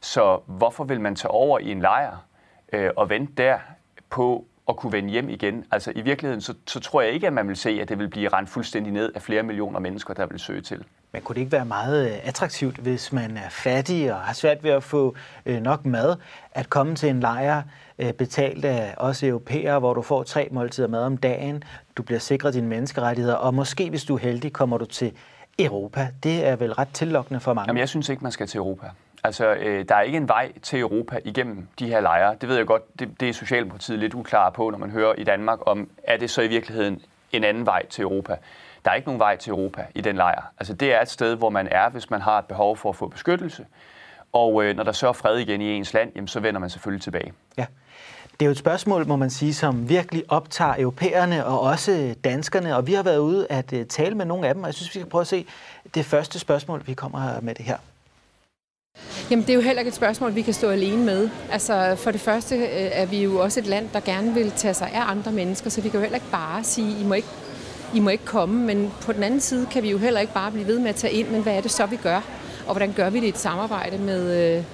Så 0.00 0.40
hvorfor 0.46 0.84
vil 0.84 1.00
man 1.00 1.16
tage 1.16 1.30
over 1.30 1.58
i 1.58 1.70
en 1.70 1.80
lejr 1.80 2.16
øh, 2.72 2.90
og 2.96 3.10
vente 3.10 3.32
der 3.42 3.58
på 4.10 4.44
at 4.68 4.76
kunne 4.76 4.92
vende 4.92 5.10
hjem 5.10 5.28
igen. 5.28 5.64
Altså 5.70 5.92
i 5.96 6.00
virkeligheden, 6.00 6.40
så, 6.40 6.54
så 6.66 6.80
tror 6.80 7.02
jeg 7.02 7.12
ikke, 7.12 7.26
at 7.26 7.32
man 7.32 7.48
vil 7.48 7.56
se, 7.56 7.70
at 7.70 7.88
det 7.88 7.98
vil 7.98 8.08
blive 8.08 8.28
rent 8.28 8.48
fuldstændig 8.48 8.92
ned 8.92 9.12
af 9.14 9.22
flere 9.22 9.42
millioner 9.42 9.80
mennesker, 9.80 10.14
der 10.14 10.26
vil 10.26 10.38
søge 10.38 10.60
til. 10.60 10.84
Men 11.12 11.22
kunne 11.22 11.34
det 11.34 11.40
ikke 11.40 11.52
være 11.52 11.64
meget 11.64 12.10
øh, 12.10 12.18
attraktivt, 12.22 12.76
hvis 12.76 13.12
man 13.12 13.36
er 13.36 13.48
fattig 13.50 14.12
og 14.12 14.20
har 14.20 14.34
svært 14.34 14.64
ved 14.64 14.70
at 14.70 14.82
få 14.82 15.14
øh, 15.46 15.60
nok 15.60 15.86
mad, 15.86 16.16
at 16.52 16.70
komme 16.70 16.94
til 16.94 17.08
en 17.08 17.20
lejr 17.20 17.62
øh, 17.98 18.12
betalt 18.12 18.64
af 18.64 18.94
os 18.96 19.22
europæere, 19.22 19.78
hvor 19.78 19.94
du 19.94 20.02
får 20.02 20.22
tre 20.22 20.48
måltider 20.50 20.88
mad 20.88 21.04
om 21.04 21.16
dagen, 21.16 21.64
du 21.96 22.02
bliver 22.02 22.18
sikret 22.18 22.54
dine 22.54 22.68
menneskerettigheder, 22.68 23.34
og 23.34 23.54
måske, 23.54 23.90
hvis 23.90 24.04
du 24.04 24.14
er 24.14 24.18
heldig, 24.18 24.52
kommer 24.52 24.78
du 24.78 24.84
til 24.84 25.12
Europa. 25.58 26.08
Det 26.22 26.46
er 26.46 26.56
vel 26.56 26.72
ret 26.72 26.88
tillokkende 26.92 27.40
for 27.40 27.54
mange. 27.54 27.68
Jamen, 27.68 27.80
jeg 27.80 27.88
synes 27.88 28.08
ikke, 28.08 28.22
man 28.22 28.32
skal 28.32 28.46
til 28.46 28.58
Europa. 28.58 28.86
Altså, 29.24 29.54
øh, 29.54 29.84
der 29.88 29.94
er 29.94 30.02
ikke 30.02 30.16
en 30.16 30.28
vej 30.28 30.52
til 30.62 30.80
Europa 30.80 31.18
igennem 31.24 31.68
de 31.78 31.86
her 31.86 32.00
lejre. 32.00 32.36
Det 32.40 32.48
ved 32.48 32.56
jeg 32.56 32.66
godt, 32.66 32.98
det, 32.98 33.20
det 33.20 33.28
er 33.28 33.32
Socialdemokratiet 33.32 33.98
lidt 33.98 34.14
uklar 34.14 34.50
på, 34.50 34.70
når 34.70 34.78
man 34.78 34.90
hører 34.90 35.14
i 35.14 35.24
Danmark 35.24 35.58
om, 35.66 35.88
er 36.02 36.16
det 36.16 36.30
så 36.30 36.42
i 36.42 36.48
virkeligheden 36.48 37.02
en 37.32 37.44
anden 37.44 37.66
vej 37.66 37.86
til 37.86 38.02
Europa? 38.02 38.36
Der 38.84 38.90
er 38.90 38.94
ikke 38.94 39.08
nogen 39.08 39.20
vej 39.20 39.36
til 39.36 39.50
Europa 39.50 39.86
i 39.94 40.00
den 40.00 40.16
lejr. 40.16 40.52
Altså, 40.58 40.74
det 40.74 40.94
er 40.94 41.00
et 41.00 41.10
sted, 41.10 41.36
hvor 41.36 41.50
man 41.50 41.68
er, 41.70 41.88
hvis 41.88 42.10
man 42.10 42.20
har 42.20 42.38
et 42.38 42.44
behov 42.44 42.76
for 42.76 42.88
at 42.88 42.96
få 42.96 43.08
beskyttelse. 43.08 43.66
Og 44.32 44.64
øh, 44.64 44.76
når 44.76 44.82
der 44.82 44.92
så 44.92 45.08
er 45.08 45.12
fred 45.12 45.38
igen 45.38 45.60
i 45.60 45.72
ens 45.72 45.94
land, 45.94 46.12
jamen, 46.14 46.28
så 46.28 46.40
vender 46.40 46.60
man 46.60 46.70
selvfølgelig 46.70 47.02
tilbage. 47.02 47.32
Ja. 47.56 47.66
Det 48.32 48.42
er 48.42 48.46
jo 48.46 48.50
et 48.50 48.58
spørgsmål, 48.58 49.06
må 49.06 49.16
man 49.16 49.30
sige, 49.30 49.54
som 49.54 49.88
virkelig 49.88 50.24
optager 50.28 50.74
europæerne 50.78 51.46
og 51.46 51.60
også 51.60 52.14
danskerne, 52.24 52.76
og 52.76 52.86
vi 52.86 52.92
har 52.92 53.02
været 53.02 53.18
ude 53.18 53.46
at 53.50 53.72
øh, 53.72 53.86
tale 53.86 54.14
med 54.14 54.24
nogle 54.24 54.48
af 54.48 54.54
dem, 54.54 54.62
og 54.62 54.66
jeg 54.66 54.74
synes, 54.74 54.94
vi 54.94 55.00
skal 55.00 55.10
prøve 55.10 55.20
at 55.20 55.26
se 55.26 55.46
det 55.94 56.06
første 56.06 56.38
spørgsmål, 56.38 56.82
vi 56.86 56.94
kommer 56.94 57.40
med 57.40 57.54
det 57.54 57.64
her. 57.64 57.76
Jamen, 59.30 59.42
det 59.42 59.50
er 59.50 59.54
jo 59.54 59.60
heller 59.60 59.80
ikke 59.80 59.88
et 59.88 59.94
spørgsmål, 59.94 60.34
vi 60.34 60.42
kan 60.42 60.54
stå 60.54 60.70
alene 60.70 61.04
med. 61.04 61.28
Altså, 61.50 61.96
for 61.98 62.10
det 62.10 62.20
første 62.20 62.56
øh, 62.56 62.90
er 62.92 63.06
vi 63.06 63.22
jo 63.22 63.38
også 63.38 63.60
et 63.60 63.66
land, 63.66 63.88
der 63.92 64.00
gerne 64.00 64.34
vil 64.34 64.50
tage 64.50 64.74
sig 64.74 64.90
af 64.94 65.10
andre 65.10 65.32
mennesker, 65.32 65.70
så 65.70 65.80
vi 65.80 65.88
kan 65.88 65.98
jo 65.98 66.02
heller 66.02 66.16
ikke 66.16 66.30
bare 66.30 66.64
sige, 66.64 67.00
I 67.00 67.04
må 67.04 67.14
ikke, 67.14 67.28
I 67.94 68.00
må 68.00 68.10
ikke 68.10 68.24
komme, 68.24 68.66
men 68.66 68.92
på 69.02 69.12
den 69.12 69.22
anden 69.22 69.40
side 69.40 69.66
kan 69.70 69.82
vi 69.82 69.90
jo 69.90 69.98
heller 69.98 70.20
ikke 70.20 70.32
bare 70.32 70.50
blive 70.50 70.66
ved 70.66 70.78
med 70.78 70.88
at 70.88 70.94
tage 70.94 71.12
ind, 71.12 71.28
men 71.28 71.42
hvad 71.42 71.56
er 71.56 71.60
det 71.60 71.70
så, 71.70 71.86
vi 71.86 71.96
gør? 71.96 72.20
Og 72.66 72.72
hvordan 72.72 72.92
gør 72.92 73.10
vi 73.10 73.20
det 73.20 73.26
i 73.26 73.28
et 73.28 73.38
samarbejde 73.38 73.98
med, 73.98 74.56
øh, 74.56 74.64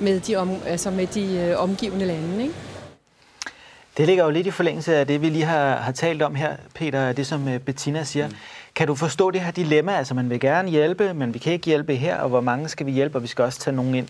med 0.00 0.20
de, 0.20 0.36
om, 0.36 0.50
altså 0.66 0.90
med 0.90 1.06
de 1.06 1.36
øh, 1.38 1.62
omgivende 1.62 2.06
lande, 2.06 2.42
ikke? 2.42 2.54
Det 3.96 4.06
ligger 4.06 4.24
jo 4.24 4.30
lidt 4.30 4.46
i 4.46 4.50
forlængelse 4.50 4.96
af 4.96 5.06
det, 5.06 5.22
vi 5.22 5.28
lige 5.28 5.44
har, 5.44 5.76
har 5.76 5.92
talt 5.92 6.22
om 6.22 6.34
her, 6.34 6.56
Peter, 6.74 7.12
det 7.12 7.26
som 7.26 7.48
Bettina 7.66 8.04
siger. 8.04 8.28
Mm. 8.28 8.34
Kan 8.80 8.86
du 8.86 8.94
forstå 8.94 9.30
det 9.30 9.40
her 9.40 9.50
dilemma? 9.50 9.92
Altså, 9.92 10.14
man 10.14 10.30
vil 10.30 10.40
gerne 10.40 10.70
hjælpe, 10.70 11.14
men 11.14 11.34
vi 11.34 11.38
kan 11.38 11.52
ikke 11.52 11.66
hjælpe 11.66 11.94
her, 11.94 12.20
og 12.20 12.28
hvor 12.28 12.40
mange 12.40 12.68
skal 12.68 12.86
vi 12.86 12.92
hjælpe, 12.92 13.18
og 13.18 13.22
vi 13.22 13.26
skal 13.26 13.44
også 13.44 13.58
tage 13.58 13.76
nogen 13.76 13.94
ind. 13.94 14.08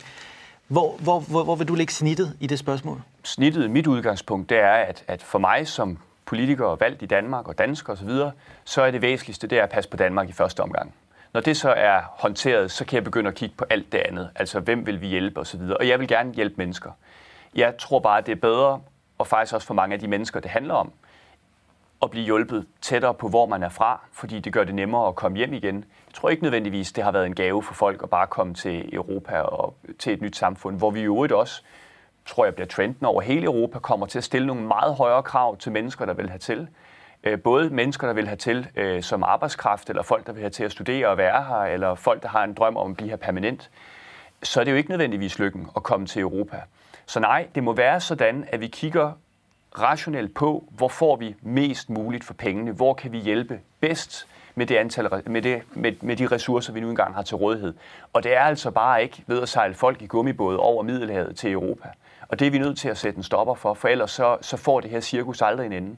Hvor, 0.69 0.97
hvor, 0.99 1.21
hvor, 1.21 1.45
hvor 1.45 1.57
vil 1.57 1.69
du 1.69 1.75
lægge 1.75 1.93
snittet 1.93 2.37
i 2.41 2.47
det 2.47 2.59
spørgsmål? 2.59 3.03
Snittet, 3.23 3.71
mit 3.71 3.87
udgangspunkt, 3.87 4.51
det 4.51 4.59
er, 4.59 4.73
at, 4.73 5.05
at 5.09 5.23
for 5.23 5.39
mig 5.39 5.69
som 5.69 5.99
politiker 6.27 6.65
og 6.65 6.81
valgt 6.81 7.03
i 7.03 7.07
Danmark 7.07 7.49
og 7.49 7.59
dansker 7.59 7.93
osv., 7.93 8.09
så, 8.09 8.31
så 8.65 8.83
er 8.83 8.91
det 8.91 9.03
væsentligste, 9.03 9.47
det 9.47 9.59
er 9.59 9.63
at 9.63 9.71
passe 9.71 9.91
på 9.91 9.97
Danmark 9.97 10.29
i 10.29 10.33
første 10.33 10.61
omgang. 10.61 10.95
Når 11.33 11.41
det 11.41 11.57
så 11.57 11.71
er 11.71 12.01
håndteret, 12.19 12.71
så 12.71 12.85
kan 12.85 12.95
jeg 12.95 13.05
begynde 13.05 13.29
at 13.29 13.35
kigge 13.35 13.55
på 13.57 13.65
alt 13.71 13.93
det 13.93 13.99
andet. 13.99 14.31
Altså, 14.35 14.61
hvem 14.61 14.87
vil 14.87 15.01
vi 15.01 15.07
hjælpe 15.07 15.41
osv. 15.41 15.61
Og 15.61 15.89
jeg 15.89 16.01
vil 16.01 16.09
gerne 16.09 16.35
hjælpe 16.35 16.55
mennesker. 16.59 16.91
Jeg 17.55 17.75
tror 17.79 17.99
bare, 17.99 18.21
det 18.21 18.33
er 18.33 18.41
bedre, 18.41 18.81
og 19.19 19.27
faktisk 19.27 19.55
også 19.55 19.67
for 19.67 19.75
mange 19.75 19.95
af 19.95 20.01
de 20.01 20.09
mennesker, 20.09 20.41
det 20.41 20.51
handler 20.51 20.75
om, 20.75 20.93
at 22.03 22.11
blive 22.11 22.25
hjulpet 22.25 22.67
tættere 22.81 23.15
på, 23.15 23.29
hvor 23.29 23.47
man 23.47 23.63
er 23.63 23.69
fra, 23.69 24.01
fordi 24.13 24.41
det 24.41 24.53
gør 24.53 24.65
det 24.65 24.75
nemmere 24.75 25.09
at 25.09 25.15
komme 25.15 25.39
hjem 25.39 25.53
igen. 25.53 25.77
Jeg 25.77 26.15
tror 26.15 26.29
ikke 26.29 26.43
nødvendigvis, 26.43 26.93
det 26.93 27.05
har 27.05 27.13
været 27.13 27.27
en 27.27 27.35
gave 27.35 27.63
for 27.63 27.75
folk 27.75 28.03
at 28.03 28.11
bare 28.11 28.27
komme 28.27 28.55
til 28.55 28.95
Europa 28.95 29.41
og 29.41 29.75
til 29.99 30.13
et 30.13 30.23
nyt 30.23 30.37
samfund, 30.37 30.79
hvor 30.79 30.91
vi 30.91 31.01
i 31.01 31.05
øvrigt 31.05 31.33
også, 31.33 31.63
tror 32.27 32.45
jeg 32.45 32.55
bliver 32.55 32.67
trenden 32.67 33.07
over 33.07 33.21
hele 33.21 33.45
Europa, 33.45 33.79
kommer 33.79 34.07
til 34.07 34.19
at 34.19 34.25
stille 34.25 34.47
nogle 34.47 34.63
meget 34.63 34.95
højere 34.95 35.23
krav 35.23 35.57
til 35.57 35.73
mennesker, 35.73 36.07
der 36.07 36.15
vil 36.15 36.29
have 36.29 36.39
til. 36.39 36.69
Øh, 37.25 37.41
både 37.41 37.71
mennesker, 37.71 38.07
der 38.07 38.15
vil 38.15 38.27
have 38.27 38.37
til 38.37 38.69
øh, 38.77 39.03
som 39.03 39.23
arbejdskraft, 39.23 39.91
eller 39.91 40.03
folk, 40.03 40.27
der 40.27 40.33
vil 40.33 40.41
have 40.41 40.51
til 40.51 40.65
at 40.65 40.73
studere 40.73 41.09
og 41.09 41.19
være 41.19 41.45
her, 41.45 41.57
eller 41.57 41.95
folk, 41.95 42.23
der 42.23 42.29
har 42.29 42.45
en 42.45 42.55
drøm 42.55 42.77
om 42.77 42.91
at 42.91 42.97
blive 42.97 43.11
her 43.11 43.17
permanent. 43.17 43.71
Så 44.43 44.61
er 44.61 44.65
det 44.65 44.73
jo 44.73 44.77
ikke 44.77 44.91
nødvendigvis 44.91 45.39
lykken 45.39 45.71
at 45.77 45.83
komme 45.83 46.07
til 46.07 46.23
Europa. 46.23 46.61
Så 47.07 47.21
nej, 47.21 47.49
det 47.55 47.63
må 47.65 47.73
være 47.73 48.01
sådan, 48.01 48.45
at 48.49 48.61
vi 48.61 48.67
kigger 48.67 49.13
rationelt 49.79 50.35
på, 50.35 50.65
hvor 50.71 50.89
får 50.89 51.17
vi 51.17 51.35
mest 51.43 51.91
muligt 51.91 52.25
for 52.25 52.35
pengene, 52.35 52.73
hvor 52.73 52.95
kan 52.95 53.13
vi 53.13 53.19
hjælpe 53.19 53.61
bedst 53.81 54.27
med, 54.55 54.67
det 54.67 54.77
antal, 54.77 55.09
med, 55.27 55.43
det, 55.43 55.63
med, 55.73 55.93
med 56.01 56.17
de 56.17 56.27
ressourcer, 56.27 56.73
vi 56.73 56.81
nu 56.81 56.91
engang 56.91 57.15
har 57.15 57.23
til 57.23 57.37
rådighed. 57.37 57.75
Og 58.13 58.23
det 58.23 58.37
er 58.37 58.41
altså 58.41 58.71
bare 58.71 59.03
ikke 59.03 59.25
ved 59.27 59.43
at 59.43 59.49
sejle 59.49 59.75
folk 59.75 60.03
i 60.03 60.07
gummibåde 60.07 60.59
over 60.59 60.83
Middelhavet 60.83 61.37
til 61.37 61.53
Europa. 61.53 61.89
Og 62.29 62.39
det 62.39 62.47
er 62.47 62.51
vi 62.51 62.59
nødt 62.59 62.79
til 62.79 62.89
at 62.89 62.99
sætte 62.99 63.17
en 63.17 63.23
stopper 63.23 63.55
for, 63.55 63.75
for 63.75 63.89
ellers 63.89 64.11
så, 64.11 64.37
så 64.41 64.57
får 64.57 64.81
det 64.81 64.91
her 64.91 65.01
cirkus 65.01 65.43
aldrig 65.43 65.67
en 65.67 65.73
ende. 65.73 65.97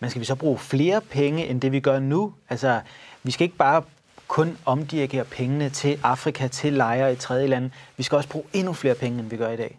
Men 0.00 0.10
skal 0.10 0.20
vi 0.20 0.26
så 0.26 0.34
bruge 0.34 0.58
flere 0.58 1.00
penge, 1.00 1.46
end 1.46 1.60
det 1.60 1.72
vi 1.72 1.80
gør 1.80 1.98
nu? 1.98 2.34
Altså, 2.50 2.80
vi 3.22 3.30
skal 3.30 3.44
ikke 3.44 3.56
bare 3.56 3.82
kun 4.28 4.58
omdirigere 4.64 5.24
pengene 5.24 5.70
til 5.70 6.00
Afrika, 6.02 6.48
til 6.48 6.72
lejre 6.72 7.12
i 7.12 7.16
tredje 7.16 7.46
lande. 7.46 7.70
Vi 7.96 8.02
skal 8.02 8.16
også 8.16 8.28
bruge 8.28 8.44
endnu 8.52 8.72
flere 8.72 8.94
penge, 8.94 9.18
end 9.18 9.30
vi 9.30 9.36
gør 9.36 9.50
i 9.50 9.56
dag. 9.56 9.78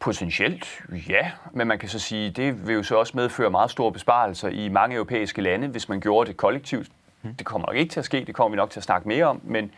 Potentielt, 0.00 0.80
ja, 1.08 1.30
men 1.52 1.68
man 1.68 1.78
kan 1.78 1.88
så 1.88 1.98
sige, 1.98 2.30
det 2.30 2.66
vil 2.66 2.74
jo 2.74 2.82
så 2.82 2.96
også 2.96 3.12
medføre 3.16 3.50
meget 3.50 3.70
store 3.70 3.92
besparelser 3.92 4.48
i 4.48 4.68
mange 4.68 4.96
europæiske 4.96 5.42
lande, 5.42 5.68
hvis 5.68 5.88
man 5.88 6.00
gjorde 6.00 6.28
det 6.28 6.36
kollektivt. 6.36 6.88
Mm. 7.22 7.34
Det 7.34 7.46
kommer 7.46 7.66
nok 7.68 7.76
ikke 7.76 7.92
til 7.92 8.00
at 8.00 8.04
ske, 8.04 8.24
det 8.24 8.34
kommer 8.34 8.50
vi 8.50 8.56
nok 8.56 8.70
til 8.70 8.80
at 8.80 8.84
snakke 8.84 9.08
mere 9.08 9.24
om, 9.24 9.40
men, 9.44 9.70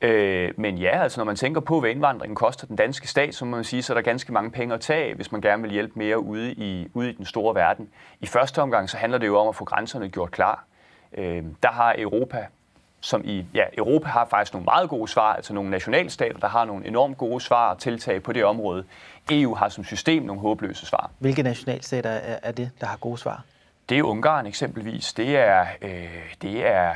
øh, 0.00 0.52
men 0.56 0.78
ja, 0.78 1.02
altså 1.02 1.20
når 1.20 1.24
man 1.24 1.36
tænker 1.36 1.60
på, 1.60 1.80
hvad 1.80 1.90
indvandringen 1.90 2.36
koster 2.36 2.66
den 2.66 2.76
danske 2.76 3.08
stat, 3.08 3.34
så 3.34 3.44
må 3.44 3.56
man 3.56 3.64
sige, 3.64 3.82
så 3.82 3.92
er 3.92 3.94
der 3.94 4.02
ganske 4.02 4.32
mange 4.32 4.50
penge 4.50 4.74
at 4.74 4.80
tage, 4.80 5.14
hvis 5.14 5.32
man 5.32 5.40
gerne 5.40 5.62
vil 5.62 5.72
hjælpe 5.72 5.92
mere 5.96 6.18
ude 6.18 6.52
i, 6.52 6.88
ude 6.94 7.10
i 7.10 7.12
den 7.12 7.24
store 7.24 7.54
verden. 7.54 7.88
I 8.20 8.26
første 8.26 8.62
omgang, 8.62 8.90
så 8.90 8.96
handler 8.96 9.18
det 9.18 9.26
jo 9.26 9.38
om 9.38 9.48
at 9.48 9.54
få 9.54 9.64
grænserne 9.64 10.08
gjort 10.08 10.30
klar. 10.30 10.64
Øh, 11.18 11.44
der 11.62 11.70
har 11.70 11.94
Europa 11.98 12.46
som 13.00 13.22
i 13.24 13.46
ja, 13.54 13.64
Europa 13.78 14.08
har 14.08 14.26
faktisk 14.30 14.52
nogle 14.52 14.64
meget 14.64 14.88
gode 14.88 15.08
svar, 15.08 15.34
altså 15.34 15.54
nogle 15.54 15.70
nationalstater, 15.70 16.38
der 16.38 16.48
har 16.48 16.64
nogle 16.64 16.86
enormt 16.86 17.18
gode 17.18 17.40
svar 17.40 17.70
og 17.70 17.78
tiltag 17.78 18.22
på 18.22 18.32
det 18.32 18.44
område. 18.44 18.84
EU 19.30 19.54
har 19.54 19.68
som 19.68 19.84
system 19.84 20.22
nogle 20.22 20.42
håbløse 20.42 20.86
svar. 20.86 21.10
Hvilke 21.18 21.42
nationalstater 21.42 22.10
er, 22.10 22.52
det, 22.52 22.70
der 22.80 22.86
har 22.86 22.96
gode 22.96 23.18
svar? 23.18 23.44
Det 23.88 23.98
er 23.98 24.02
Ungarn 24.02 24.46
eksempelvis. 24.46 25.12
Det 25.12 25.36
er, 25.36 25.66
øh, 25.82 26.34
det 26.42 26.66
er 26.66 26.94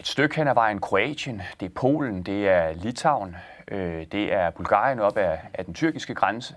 et 0.00 0.06
stykke 0.06 0.36
hen 0.36 0.48
ad 0.48 0.54
vejen 0.54 0.80
Kroatien. 0.80 1.42
Det 1.60 1.66
er 1.66 1.70
Polen. 1.74 2.22
Det 2.22 2.48
er 2.48 2.72
Litauen. 2.72 3.36
Øh, 3.68 4.06
det 4.12 4.32
er 4.32 4.50
Bulgarien 4.50 5.00
op 5.00 5.16
ad, 5.16 5.38
af 5.54 5.64
den 5.64 5.74
tyrkiske 5.74 6.14
grænse. 6.14 6.54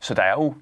Så 0.00 0.14
der 0.14 0.22
er 0.22 0.32
jo... 0.32 0.54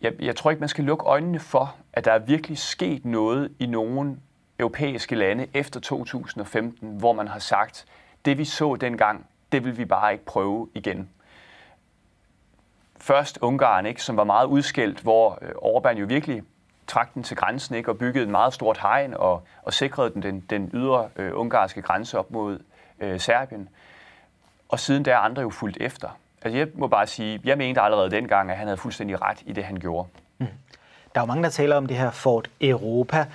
Jeg, 0.00 0.12
jeg 0.20 0.36
tror 0.36 0.50
ikke, 0.50 0.60
man 0.60 0.68
skal 0.68 0.84
lukke 0.84 1.04
øjnene 1.04 1.40
for, 1.40 1.74
at 1.92 2.04
der 2.04 2.12
er 2.12 2.18
virkelig 2.18 2.58
sket 2.58 3.04
noget 3.04 3.52
i 3.58 3.66
nogle 3.66 4.16
europæiske 4.58 5.14
lande 5.14 5.46
efter 5.54 5.80
2015, 5.80 6.96
hvor 6.98 7.12
man 7.12 7.28
har 7.28 7.38
sagt, 7.38 7.86
det 8.24 8.38
vi 8.38 8.44
så 8.44 8.76
dengang, 8.76 9.26
det 9.52 9.64
vil 9.64 9.78
vi 9.78 9.84
bare 9.84 10.12
ikke 10.12 10.24
prøve 10.24 10.68
igen. 10.74 11.10
Først 12.96 13.38
Ungarn, 13.42 13.86
ikke, 13.86 14.02
som 14.02 14.16
var 14.16 14.24
meget 14.24 14.46
udskældt, 14.46 15.00
hvor 15.00 15.38
øh, 15.42 15.48
Orbán 15.48 15.98
jo 15.98 16.06
virkelig 16.06 16.42
trak 16.86 17.14
den 17.14 17.22
til 17.22 17.36
grænsen 17.36 17.74
ikke, 17.74 17.90
og 17.90 17.98
byggede 17.98 18.24
en 18.24 18.30
meget 18.30 18.54
stort 18.54 18.78
hegn 18.78 19.14
og, 19.14 19.42
og 19.62 19.72
sikrede 19.72 20.10
den, 20.14 20.22
den, 20.22 20.40
den 20.40 20.70
ydre 20.74 21.08
øh, 21.16 21.30
ungarske 21.34 21.82
grænse 21.82 22.18
op 22.18 22.30
mod 22.30 22.58
øh, 23.00 23.20
Serbien. 23.20 23.68
Og 24.68 24.80
siden 24.80 25.04
der 25.04 25.14
er 25.14 25.18
andre 25.18 25.42
jo 25.42 25.50
fulgt 25.50 25.76
efter. 25.80 26.08
Altså 26.42 26.58
jeg 26.58 26.68
må 26.74 26.86
bare 26.86 27.06
sige, 27.06 27.40
jeg 27.44 27.58
mente 27.58 27.80
allerede 27.80 28.10
dengang, 28.10 28.50
at 28.50 28.56
han 28.56 28.66
havde 28.66 28.76
fuldstændig 28.76 29.22
ret 29.22 29.42
i 29.46 29.52
det, 29.52 29.64
han 29.64 29.76
gjorde. 29.76 30.08
Mm. 30.38 30.46
Der 31.14 31.20
er 31.20 31.22
jo 31.22 31.26
mange, 31.26 31.42
der 31.42 31.50
taler 31.50 31.76
om 31.76 31.86
det 31.86 31.96
her 31.96 32.10
Fort 32.10 32.50
Europa, 32.60 33.26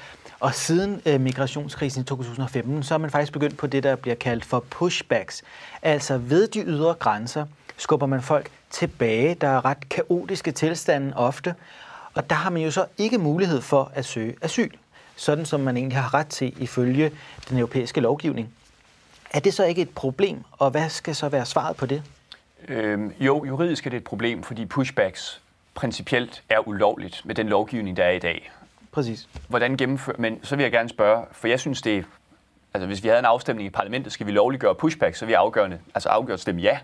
og 0.44 0.56
siden 0.56 1.02
øh, 1.06 1.22
migrationskrisen 1.22 2.02
i 2.02 2.06
2015, 2.06 2.84
så 2.84 2.94
er 2.94 2.98
man 2.98 3.10
faktisk 3.10 3.34
begyndt 3.34 3.58
på 3.58 3.68
det, 3.68 3.84
der 3.84 3.96
bliver 3.96 4.16
kaldt 4.16 4.46
for 4.46 4.60
pushbacks. 4.70 5.44
Altså 5.82 6.18
ved 6.18 6.48
de 6.48 6.62
ydre 6.62 6.94
grænser 6.94 7.46
skubber 7.78 8.08
man 8.08 8.22
folk 8.22 8.50
tilbage. 8.70 9.36
Der 9.36 9.48
er 9.48 9.66
ret 9.66 9.90
kaotiske 9.90 10.52
tilstanden 10.52 11.14
ofte, 11.14 11.56
og 12.14 12.30
der 12.30 12.36
har 12.36 12.50
man 12.50 12.62
jo 12.62 12.72
så 12.72 12.86
ikke 12.98 13.18
mulighed 13.18 13.62
for 13.62 13.92
at 13.94 14.06
søge 14.06 14.36
asyl, 14.42 14.72
sådan 15.16 15.46
som 15.46 15.60
man 15.60 15.78
egentlig 15.78 16.00
har 16.00 16.14
ret 16.14 16.28
til 16.28 16.64
ifølge 16.64 17.12
den 17.50 17.58
europæiske 17.58 18.02
lovgivning. 18.02 18.50
Er 19.32 19.40
det 19.40 19.54
så 19.54 19.64
ikke 19.64 19.82
et 19.82 19.90
problem, 19.90 20.44
og 20.52 20.72
hvad 20.72 20.90
skal 20.90 21.16
så 21.16 21.30
være 21.30 21.46
svaret 21.46 21.76
på 21.76 21.86
det? 21.86 22.04
Øhm, 22.68 23.14
jo, 23.20 23.46
juridisk 23.46 23.86
er 23.86 23.90
det 23.90 23.98
et 23.98 24.04
problem, 24.04 24.44
fordi 24.44 24.66
pushbacks 24.66 25.42
principielt 25.76 26.44
er 26.50 26.68
ulovligt 26.68 27.22
med 27.26 27.36
den 27.36 27.50
lovgivning, 27.50 27.98
der 27.98 28.04
er 28.04 28.12
i 28.12 28.20
dag. 28.20 28.52
Præcis. 28.94 29.30
Hvordan 29.48 29.78
gennemfører... 29.78 30.16
Men 30.20 30.44
så 30.44 30.56
vil 30.56 30.64
jeg 30.64 30.72
gerne 30.72 30.90
spørge, 30.90 31.26
for 31.32 31.48
jeg 31.48 31.60
synes, 31.60 31.82
det. 31.82 32.06
Altså, 32.74 32.88
hvis 32.88 33.04
vi 33.04 33.08
havde 33.08 33.20
en 33.20 33.26
afstemning 33.26 33.68
i 33.68 33.70
parlamentet, 33.70 34.14
skal 34.14 34.28
vi 34.28 34.32
lovliggøre 34.32 34.76
pushback, 34.76 35.16
så 35.16 35.26
vi 35.26 35.34
afgørende, 35.34 35.80
altså 35.96 36.10
afgjort 36.10 36.40
stemme 36.40 36.62
ja. 36.62 36.80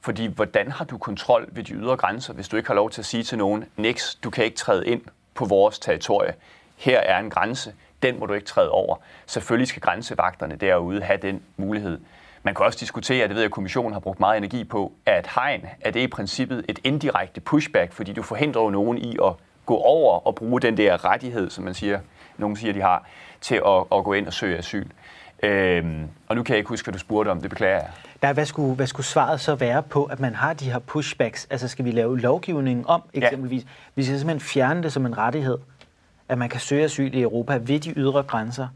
Fordi 0.00 0.26
hvordan 0.26 0.70
har 0.70 0.84
du 0.84 0.98
kontrol 0.98 1.48
ved 1.52 1.64
de 1.64 1.72
ydre 1.72 1.96
grænser, 1.96 2.34
hvis 2.34 2.48
du 2.48 2.56
ikke 2.56 2.68
har 2.68 2.74
lov 2.74 2.90
til 2.90 3.00
at 3.00 3.06
sige 3.06 3.22
til 3.22 3.38
nogen, 3.38 3.64
Nix, 3.76 4.16
du 4.24 4.30
kan 4.30 4.44
ikke 4.44 4.56
træde 4.56 4.86
ind 4.86 5.02
på 5.34 5.44
vores 5.44 5.78
territorie. 5.78 6.34
Her 6.76 6.98
er 6.98 7.18
en 7.18 7.30
grænse, 7.30 7.74
den 8.02 8.20
må 8.20 8.26
du 8.26 8.32
ikke 8.32 8.46
træde 8.46 8.70
over. 8.70 8.96
Selvfølgelig 9.26 9.68
skal 9.68 9.82
grænsevagterne 9.82 10.56
derude 10.56 11.02
have 11.02 11.18
den 11.22 11.42
mulighed. 11.56 12.00
Man 12.42 12.54
kan 12.54 12.66
også 12.66 12.78
diskutere, 12.78 13.28
det 13.28 13.34
ved 13.34 13.42
jeg, 13.42 13.46
at 13.46 13.52
kommissionen 13.52 13.92
har 13.92 14.00
brugt 14.00 14.20
meget 14.20 14.36
energi 14.36 14.64
på, 14.64 14.92
at 15.06 15.26
hegn 15.34 15.66
er 15.80 15.90
det 15.90 16.00
i 16.00 16.06
princippet 16.06 16.64
et 16.68 16.78
indirekte 16.84 17.40
pushback, 17.40 17.92
fordi 17.92 18.12
du 18.12 18.22
forhindrer 18.22 18.62
jo 18.62 18.70
nogen 18.70 18.98
i 18.98 19.16
at 19.24 19.32
gå 19.68 19.76
over 19.76 20.26
og 20.26 20.34
bruge 20.34 20.60
den 20.60 20.76
der 20.76 21.04
rettighed, 21.04 21.50
som 21.50 21.64
man 21.64 21.74
siger, 21.74 22.00
nogen 22.38 22.56
siger, 22.56 22.72
de 22.72 22.80
har, 22.80 23.06
til 23.40 23.54
at, 23.54 23.84
at 23.92 24.04
gå 24.04 24.12
ind 24.12 24.26
og 24.26 24.32
søge 24.32 24.58
asyl. 24.58 24.86
Øhm, 25.42 26.08
og 26.28 26.36
nu 26.36 26.42
kan 26.42 26.52
jeg 26.52 26.58
ikke 26.58 26.68
huske, 26.68 26.86
hvad 26.86 26.92
du 26.92 26.98
spurgte 26.98 27.28
om. 27.28 27.40
Det 27.40 27.50
beklager 27.50 27.74
jeg. 27.74 27.90
Der, 28.22 28.32
hvad, 28.32 28.46
skulle, 28.46 28.74
hvad 28.74 28.86
skulle 28.86 29.06
svaret 29.06 29.40
så 29.40 29.54
være 29.54 29.82
på, 29.82 30.04
at 30.04 30.20
man 30.20 30.34
har 30.34 30.52
de 30.52 30.70
her 30.70 30.78
pushbacks? 30.78 31.46
Altså 31.50 31.68
skal 31.68 31.84
vi 31.84 31.90
lave 31.90 32.20
lovgivningen 32.20 32.84
om 32.88 33.02
eksempelvis? 33.14 33.62
Ja. 33.62 33.68
Vi 33.94 34.04
skal 34.04 34.18
simpelthen 34.18 34.40
fjerne 34.40 34.82
det 34.82 34.92
som 34.92 35.06
en 35.06 35.18
rettighed, 35.18 35.58
at 36.28 36.38
man 36.38 36.48
kan 36.48 36.60
søge 36.60 36.84
asyl 36.84 37.14
i 37.14 37.22
Europa 37.22 37.58
ved 37.62 37.80
de 37.80 37.90
ydre 37.90 38.22
grænser. 38.22 38.68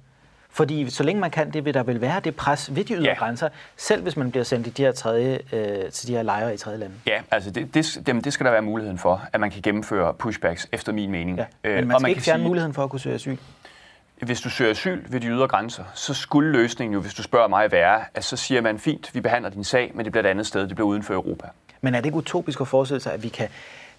Fordi 0.53 0.91
så 0.91 1.03
længe 1.03 1.21
man 1.21 1.31
kan 1.31 1.51
det, 1.51 1.65
vil 1.65 1.75
der 1.75 1.83
vel 1.83 2.01
være 2.01 2.21
det 2.21 2.37
pres 2.37 2.77
ved 2.77 2.85
de 2.85 2.95
ydre 2.95 3.05
ja. 3.05 3.15
grænser, 3.15 3.49
selv 3.77 4.03
hvis 4.03 4.17
man 4.17 4.31
bliver 4.31 4.45
sendt 4.45 4.67
i 4.67 4.71
de 4.71 4.83
her 4.83 4.93
tredje, 4.93 5.39
øh, 5.53 5.91
til 5.91 6.09
de 6.09 6.13
her 6.13 6.23
lejre 6.23 6.55
i 6.55 6.57
tredje 6.57 6.79
lande. 6.79 6.95
Ja, 7.07 7.21
altså 7.31 7.51
det, 7.51 7.75
det, 7.75 7.99
det, 8.07 8.25
det 8.25 8.33
skal 8.33 8.47
der 8.47 8.53
være 8.53 8.63
muligheden 8.63 8.99
for, 8.99 9.23
at 9.33 9.41
man 9.41 9.51
kan 9.51 9.63
gennemføre 9.63 10.15
pushbacks, 10.15 10.69
efter 10.73 10.93
min 10.93 11.11
mening. 11.11 11.39
Ja. 11.39 11.45
Men 11.63 11.75
man 11.75 11.83
skal 11.83 12.03
man 12.03 12.09
ikke 12.09 12.23
fjerne 12.23 12.41
sige, 12.41 12.49
muligheden 12.49 12.75
for 12.75 12.85
at 12.85 12.91
kunne 12.91 13.01
søge 13.01 13.15
asyl? 13.15 13.37
Hvis 14.23 14.41
du 14.41 14.51
søger 14.51 14.71
asyl 14.71 15.05
ved 15.09 15.21
de 15.21 15.27
ydre 15.27 15.49
grænser, 15.49 15.85
så 15.95 16.15
skulle 16.15 16.53
løsningen 16.53 16.95
jo, 16.95 17.01
hvis 17.01 17.15
du 17.15 17.23
spørger 17.23 17.49
mig, 17.49 17.73
være, 17.73 18.01
at 18.15 18.25
så 18.25 18.37
siger 18.37 18.61
man, 18.61 18.79
fint, 18.79 19.15
vi 19.15 19.21
behandler 19.21 19.51
din 19.51 19.65
sag, 19.65 19.91
men 19.95 20.05
det 20.05 20.13
bliver 20.13 20.25
et 20.25 20.31
andet 20.31 20.47
sted, 20.47 20.61
det 20.61 20.75
bliver 20.77 20.89
uden 20.89 21.03
for 21.03 21.15
Europa. 21.15 21.47
Men 21.81 21.95
er 21.95 21.99
det 21.99 22.07
ikke 22.07 22.19
utopisk 22.19 22.61
at 22.61 22.69
forestille 22.69 23.01
sig, 23.01 23.13
at 23.13 23.23
vi 23.23 23.29
kan 23.29 23.49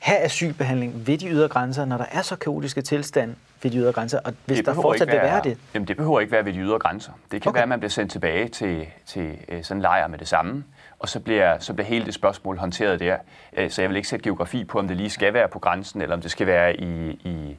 have 0.04 0.20
asylbehandling 0.20 1.08
ved 1.08 1.18
de 1.18 1.30
ydre 1.30 1.48
grænser, 1.48 1.86
når 1.86 1.98
der 1.98 2.06
er 2.12 2.22
så 2.22 2.36
kaotiske 2.36 2.82
tilstand 2.82 3.36
ved 3.64 3.72
de 3.72 3.78
ydre 3.78 3.92
grænser, 3.92 4.20
og 4.26 4.34
hvis 4.46 4.60
der 4.66 4.74
fortsat 4.74 5.08
vil 5.08 5.16
være 5.16 5.42
det? 5.44 5.58
Jamen, 5.74 5.88
det 5.88 5.98
behøver 5.98 6.20
ikke 6.20 6.32
være 6.32 6.46
ved 6.46 6.54
de 6.54 6.60
ydre 6.60 6.80
grænser. 6.80 7.12
Det 7.32 7.42
kan 7.42 7.50
okay. 7.50 7.58
være, 7.58 7.64
at 7.64 7.70
man 7.70 7.80
bliver 7.80 7.90
sendt 7.90 8.12
tilbage 8.12 8.48
til, 8.48 8.88
til 9.06 9.38
øh, 9.48 9.64
sådan 9.64 9.78
en 9.78 9.82
lejr 9.82 10.08
med 10.08 10.20
det 10.20 10.28
samme, 10.28 10.64
og 11.00 11.10
så 11.10 11.20
bliver, 11.20 11.60
så 11.60 11.74
bliver 11.74 11.88
hele 11.88 12.06
det 12.06 12.14
spørgsmål 12.14 12.58
håndteret 12.58 13.00
der. 13.00 13.18
Øh, 13.58 13.72
så 13.72 13.82
jeg 13.82 13.90
vil 13.90 13.96
ikke 13.96 14.08
sætte 14.08 14.24
geografi 14.24 14.64
på, 14.64 14.80
om 14.80 14.88
det 14.88 14.98
lige 14.98 15.10
skal 15.10 15.34
være 15.34 15.48
på 15.48 15.60
grænsen, 15.60 16.02
eller 16.02 16.16
om 16.16 16.22
det 16.22 16.32
skal 16.32 16.48
være 16.48 16.76
i, 16.76 17.10
i, 17.10 17.58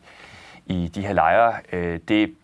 i 0.67 0.89
de 0.95 1.07
her 1.07 1.13
lejre. 1.13 1.55
Øh, 1.73 2.01
det 2.09 2.35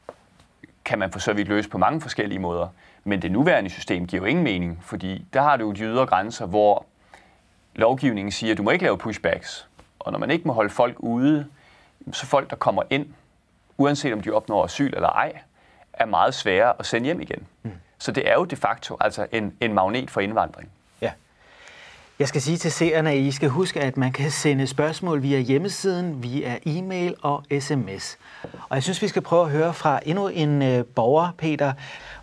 kan 0.85 0.99
man 0.99 1.11
for 1.13 1.19
så 1.19 1.33
vidt 1.33 1.49
løse 1.49 1.69
på 1.69 1.79
mange 1.79 2.01
forskellige 2.01 2.39
måder. 2.39 2.69
Men 3.05 3.23
det 3.23 3.33
nuværende 3.33 3.71
system 3.71 4.07
giver 4.07 4.23
jo 4.23 4.27
ingen 4.27 4.45
mening, 4.45 4.81
fordi 4.83 5.27
der 5.33 5.43
har 5.43 5.57
du 5.57 5.73
de 5.73 5.83
ydre 5.83 6.07
grænser, 6.07 6.47
hvor 6.47 6.87
lovgivningen 7.75 8.33
siger, 8.33 8.53
at 8.53 8.59
du 8.59 8.63
må 8.63 8.71
ikke 8.71 8.85
lave 8.85 8.99
pushbacks. 8.99 9.69
Og 10.01 10.13
når 10.13 10.19
man 10.19 10.31
ikke 10.31 10.47
må 10.47 10.53
holde 10.53 10.71
folk 10.71 10.97
ude, 10.99 11.47
så 12.13 12.27
folk, 12.27 12.51
der 12.51 12.57
kommer 12.57 12.83
ind, 12.91 13.07
uanset 13.79 14.13
om 14.13 14.21
de 14.21 14.31
opnår 14.31 14.65
asyl 14.65 14.93
eller 14.95 15.09
ej, 15.09 15.33
er 15.93 16.07
meget 16.07 16.35
svære 16.35 16.75
at 16.79 16.87
sende 16.87 17.05
hjem 17.05 17.21
igen. 17.21 17.47
Mm. 17.63 17.71
Så 17.99 18.13
det 18.13 18.29
er 18.31 18.35
jo 18.35 18.45
de 18.45 18.57
facto 18.57 18.97
altså 19.01 19.27
en, 19.33 19.55
en 19.61 19.75
magnet 19.75 20.11
for 20.11 20.21
indvandring. 20.21 20.69
Ja. 21.01 21.13
Jeg 22.19 22.29
skal 22.29 22.43
sige 22.43 22.57
til 22.57 22.73
seerne, 22.73 23.11
at 23.11 23.17
I 23.17 23.33
skal 23.33 23.49
huske, 23.49 23.81
at 23.81 23.97
man 23.97 24.13
kan 24.13 24.31
sende 24.31 24.67
spørgsmål 24.67 25.23
via 25.23 25.39
hjemmesiden, 25.39 26.23
via 26.23 26.59
e-mail 26.67 27.15
og 27.23 27.45
sms. 27.61 28.19
Og 28.43 28.75
jeg 28.75 28.83
synes, 28.83 29.03
vi 29.03 29.09
skal 29.09 29.23
prøve 29.23 29.45
at 29.45 29.51
høre 29.51 29.75
fra 29.75 30.01
endnu 30.03 30.29
en 30.29 30.63
øh, 30.63 30.85
borger, 30.85 31.31
Peter. 31.39 31.73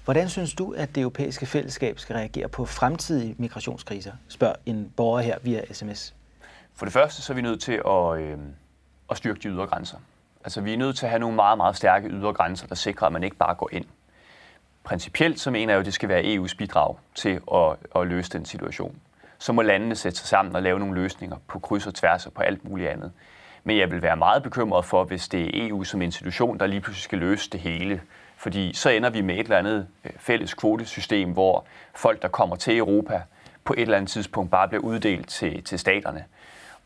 Hvordan 0.05 0.29
synes 0.29 0.53
du, 0.53 0.73
at 0.77 0.95
det 0.95 1.01
europæiske 1.01 1.45
fællesskab 1.45 1.99
skal 1.99 2.15
reagere 2.15 2.47
på 2.47 2.65
fremtidige 2.65 3.35
migrationskriser? 3.37 4.11
Spørg 4.27 4.55
en 4.65 4.91
borger 4.95 5.21
her 5.21 5.37
via 5.41 5.73
sms. 5.73 6.13
For 6.77 6.85
det 6.85 6.93
første 6.93 7.21
så 7.21 7.33
er 7.33 7.35
vi 7.35 7.41
nødt 7.41 7.61
til 7.61 7.81
at, 7.87 8.19
øh, 8.19 8.37
at 9.09 9.17
styrke 9.17 9.39
de 9.39 9.47
ydre 9.47 9.67
grænser. 9.67 9.97
Altså 10.43 10.61
vi 10.61 10.73
er 10.73 10.77
nødt 10.77 10.97
til 10.97 11.05
at 11.05 11.09
have 11.09 11.19
nogle 11.19 11.35
meget, 11.35 11.57
meget 11.57 11.75
stærke 11.75 12.07
ydre 12.07 12.33
grænser, 12.33 12.67
der 12.67 12.75
sikrer, 12.75 13.07
at 13.07 13.13
man 13.13 13.23
ikke 13.23 13.35
bare 13.35 13.55
går 13.55 13.69
ind. 13.71 13.85
Principielt 14.83 15.39
så 15.39 15.51
mener 15.51 15.73
jeg 15.73 15.75
jo, 15.75 15.79
at 15.79 15.85
det 15.85 15.93
skal 15.93 16.09
være 16.09 16.23
EU's 16.23 16.55
bidrag 16.57 16.95
til 17.15 17.41
at, 17.53 17.75
at 17.95 18.07
løse 18.07 18.29
den 18.29 18.45
situation. 18.45 18.95
Så 19.37 19.53
må 19.53 19.61
landene 19.61 19.95
sætte 19.95 20.17
sig 20.17 20.27
sammen 20.27 20.55
og 20.55 20.61
lave 20.61 20.79
nogle 20.79 20.95
løsninger 20.95 21.37
på 21.47 21.59
kryds 21.59 21.87
og 21.87 21.93
tværs 21.93 22.25
og 22.25 22.33
på 22.33 22.41
alt 22.41 22.69
muligt 22.69 22.89
andet. 22.89 23.11
Men 23.63 23.77
jeg 23.77 23.91
vil 23.91 24.01
være 24.01 24.15
meget 24.15 24.43
bekymret 24.43 24.85
for, 24.85 25.03
hvis 25.03 25.27
det 25.27 25.41
er 25.41 25.67
EU 25.67 25.83
som 25.83 26.01
institution, 26.01 26.59
der 26.59 26.67
lige 26.67 26.81
pludselig 26.81 27.03
skal 27.03 27.19
løse 27.19 27.49
det 27.49 27.59
hele. 27.59 28.01
Fordi 28.35 28.73
så 28.73 28.89
ender 28.89 29.09
vi 29.09 29.21
med 29.21 29.35
et 29.35 29.39
eller 29.39 29.57
andet 29.57 29.87
øh, 30.05 30.11
fælles 30.17 30.53
kvotesystem, 30.53 31.31
hvor 31.31 31.65
folk, 31.95 32.21
der 32.21 32.27
kommer 32.27 32.55
til 32.55 32.77
Europa, 32.77 33.21
på 33.63 33.73
et 33.73 33.81
eller 33.81 33.97
andet 33.97 34.11
tidspunkt 34.11 34.51
bare 34.51 34.67
bliver 34.67 34.83
uddelt 34.83 35.27
til, 35.27 35.63
til 35.63 35.79
staterne. 35.79 36.25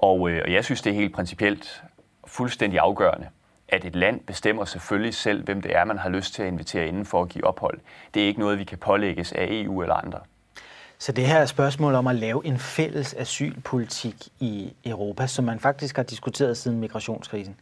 Og, 0.01 0.29
øh, 0.29 0.41
og 0.46 0.53
jeg 0.53 0.65
synes, 0.65 0.81
det 0.81 0.89
er 0.89 0.96
helt 0.96 1.15
principielt 1.15 1.84
fuldstændig 2.27 2.79
afgørende, 2.79 3.27
at 3.70 3.86
et 3.86 3.96
land 3.96 4.20
bestemmer 4.20 4.65
selvfølgelig 4.65 5.13
selv, 5.13 5.43
hvem 5.43 5.62
det 5.62 5.75
er, 5.75 5.84
man 5.84 5.98
har 5.98 6.10
lyst 6.10 6.34
til 6.34 6.41
at 6.41 6.48
invitere 6.48 6.88
inden 6.88 7.05
for 7.05 7.22
at 7.22 7.29
give 7.29 7.46
ophold. 7.46 7.79
Det 8.13 8.24
er 8.24 8.27
ikke 8.27 8.39
noget, 8.39 8.60
vi 8.60 8.63
kan 8.63 8.77
pålægges 8.77 9.31
af 9.31 9.48
EU 9.50 9.81
eller 9.81 9.96
andre. 9.96 10.20
Så 10.98 11.12
det 11.12 11.25
her 11.25 11.38
er 11.38 11.46
spørgsmål 11.46 11.96
om 11.96 12.08
at 12.08 12.15
lave 12.15 12.46
en 12.46 12.60
fælles 12.60 13.13
asylpolitik 13.13 14.15
i 14.39 14.74
Europa, 14.86 15.27
som 15.27 15.46
man 15.46 15.60
faktisk 15.60 15.96
har 15.96 16.03
diskuteret 16.03 16.58
siden 16.58 16.79
migrationskrisen. 16.79 17.55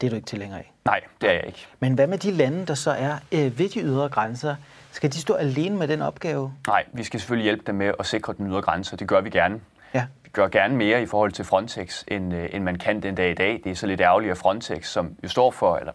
Det 0.00 0.06
er 0.06 0.10
du 0.10 0.16
ikke 0.16 0.26
tilhænger 0.26 0.56
af? 0.56 0.72
Nej, 0.84 1.00
det 1.20 1.28
er 1.28 1.32
jeg 1.32 1.46
ikke. 1.46 1.66
Men 1.80 1.94
hvad 1.94 2.06
med 2.06 2.18
de 2.18 2.30
lande, 2.30 2.66
der 2.66 2.74
så 2.74 2.90
er 2.90 3.18
øh, 3.32 3.58
ved 3.58 3.68
de 3.68 3.80
ydre 3.80 4.08
grænser? 4.08 4.56
Skal 4.92 5.12
de 5.12 5.18
stå 5.18 5.34
alene 5.34 5.76
med 5.76 5.88
den 5.88 6.02
opgave? 6.02 6.52
Nej, 6.66 6.84
vi 6.92 7.04
skal 7.04 7.20
selvfølgelig 7.20 7.44
hjælpe 7.44 7.62
dem 7.66 7.74
med 7.74 7.92
at 7.98 8.06
sikre 8.06 8.34
den 8.38 8.50
ydre 8.50 8.62
grænser. 8.62 8.96
Det 8.96 9.08
gør 9.08 9.20
vi 9.20 9.30
gerne. 9.30 9.60
Ja. 9.94 10.06
Gør 10.34 10.48
gerne 10.48 10.76
mere 10.76 11.02
i 11.02 11.06
forhold 11.06 11.32
til 11.32 11.44
Frontex, 11.44 12.04
end, 12.08 12.34
øh, 12.34 12.48
end 12.52 12.64
man 12.64 12.76
kan 12.76 13.02
den 13.02 13.14
dag 13.14 13.30
i 13.30 13.34
dag. 13.34 13.60
Det 13.64 13.70
er 13.72 13.74
så 13.74 13.86
lidt 13.86 14.00
ærgerligt, 14.00 14.30
at 14.30 14.38
Frontex, 14.38 14.86
som 14.86 15.16
jo 15.24 15.28
står 15.28 15.50
for, 15.50 15.76
eller 15.76 15.92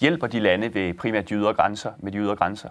hjælper 0.00 0.26
de 0.26 0.40
lande 0.40 0.74
ved 0.74 0.94
primært 0.94 1.28
de 1.28 1.34
ydre 1.34 1.54
grænser, 1.54 1.92
med 1.98 2.12
de 2.12 2.18
ydre 2.18 2.36
grænser, 2.36 2.68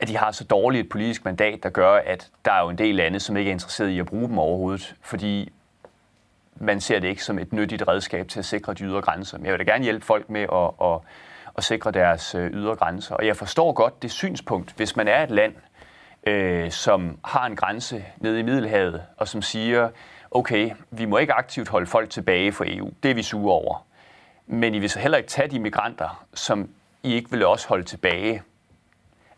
at 0.00 0.08
de 0.08 0.16
har 0.16 0.30
så 0.30 0.44
dårligt 0.44 0.84
et 0.84 0.88
politisk 0.88 1.24
mandat, 1.24 1.62
der 1.62 1.70
gør, 1.70 1.92
at 2.06 2.28
der 2.44 2.52
er 2.52 2.62
jo 2.62 2.68
en 2.68 2.78
del 2.78 2.94
lande, 2.94 3.20
som 3.20 3.36
ikke 3.36 3.48
er 3.48 3.52
interesseret 3.52 3.88
i 3.88 3.98
at 3.98 4.06
bruge 4.06 4.28
dem 4.28 4.38
overhovedet, 4.38 4.94
fordi 5.02 5.52
man 6.56 6.80
ser 6.80 6.98
det 6.98 7.08
ikke 7.08 7.24
som 7.24 7.38
et 7.38 7.52
nyttigt 7.52 7.88
redskab 7.88 8.28
til 8.28 8.38
at 8.38 8.44
sikre 8.44 8.74
de 8.74 8.84
ydre 8.84 9.00
grænser. 9.00 9.38
Men 9.38 9.46
jeg 9.46 9.52
vil 9.52 9.66
da 9.66 9.72
gerne 9.72 9.84
hjælpe 9.84 10.06
folk 10.06 10.30
med 10.30 10.42
at, 10.52 10.88
at, 10.88 10.98
at 11.58 11.64
sikre 11.64 11.90
deres 11.90 12.34
øh, 12.34 12.50
ydre 12.50 12.76
grænser. 12.76 13.14
Og 13.14 13.26
jeg 13.26 13.36
forstår 13.36 13.72
godt 13.72 14.02
det 14.02 14.10
synspunkt, 14.10 14.72
hvis 14.76 14.96
man 14.96 15.08
er 15.08 15.22
et 15.22 15.30
land, 15.30 15.54
øh, 16.26 16.70
som 16.70 17.18
har 17.24 17.46
en 17.46 17.56
grænse 17.56 18.04
nede 18.16 18.40
i 18.40 18.42
Middelhavet, 18.42 19.02
og 19.16 19.28
som 19.28 19.42
siger, 19.42 19.88
okay, 20.30 20.70
vi 20.90 21.04
må 21.04 21.18
ikke 21.18 21.32
aktivt 21.32 21.68
holde 21.68 21.86
folk 21.86 22.10
tilbage 22.10 22.52
fra 22.52 22.64
EU. 22.68 22.90
Det 23.02 23.10
er 23.10 23.14
vi 23.14 23.22
sure 23.22 23.54
over. 23.54 23.86
Men 24.46 24.74
I 24.74 24.78
vil 24.78 24.90
så 24.90 24.98
heller 24.98 25.18
ikke 25.18 25.30
tage 25.30 25.48
de 25.48 25.58
migranter, 25.58 26.26
som 26.34 26.68
I 27.02 27.14
ikke 27.14 27.30
vil 27.30 27.46
også 27.46 27.68
holde 27.68 27.84
tilbage. 27.84 28.42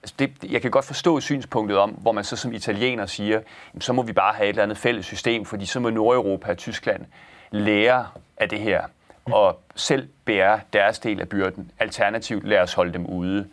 Altså 0.02 0.14
det, 0.18 0.52
jeg 0.52 0.62
kan 0.62 0.70
godt 0.70 0.84
forstå 0.84 1.20
synspunktet 1.20 1.78
om, 1.78 1.90
hvor 1.90 2.12
man 2.12 2.24
så 2.24 2.36
som 2.36 2.52
italiener 2.52 3.06
siger, 3.06 3.40
jamen, 3.72 3.80
så 3.80 3.92
må 3.92 4.02
vi 4.02 4.12
bare 4.12 4.34
have 4.34 4.44
et 4.44 4.48
eller 4.48 4.62
andet 4.62 4.78
fælles 4.78 5.06
system, 5.06 5.44
fordi 5.44 5.66
så 5.66 5.80
må 5.80 5.90
Nordeuropa 5.90 6.50
og 6.50 6.58
Tyskland 6.58 7.04
lære 7.50 8.06
af 8.36 8.48
det 8.48 8.60
her, 8.60 8.82
og 9.24 9.60
selv 9.74 10.08
bære 10.24 10.60
deres 10.72 10.98
del 10.98 11.20
af 11.20 11.28
byrden. 11.28 11.70
Alternativt 11.78 12.48
lad 12.48 12.58
os 12.58 12.74
holde 12.74 12.92
dem 12.92 13.06
ude. 13.06 13.48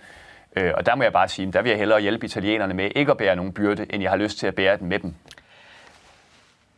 Øh, 0.55 0.71
og 0.77 0.85
der 0.85 0.95
må 0.95 1.03
jeg 1.03 1.13
bare 1.13 1.27
sige, 1.27 1.51
der 1.51 1.61
vil 1.61 1.69
jeg 1.69 1.79
hellere 1.79 2.01
hjælpe 2.01 2.25
italienerne 2.25 2.73
med 2.73 2.91
ikke 2.95 3.11
at 3.11 3.17
bære 3.17 3.35
nogen 3.35 3.53
byrde, 3.53 3.85
end 3.89 4.01
jeg 4.03 4.11
har 4.11 4.17
lyst 4.17 4.39
til 4.39 4.47
at 4.47 4.55
bære 4.55 4.77
den 4.77 4.87
med 4.87 4.99
dem. 4.99 5.13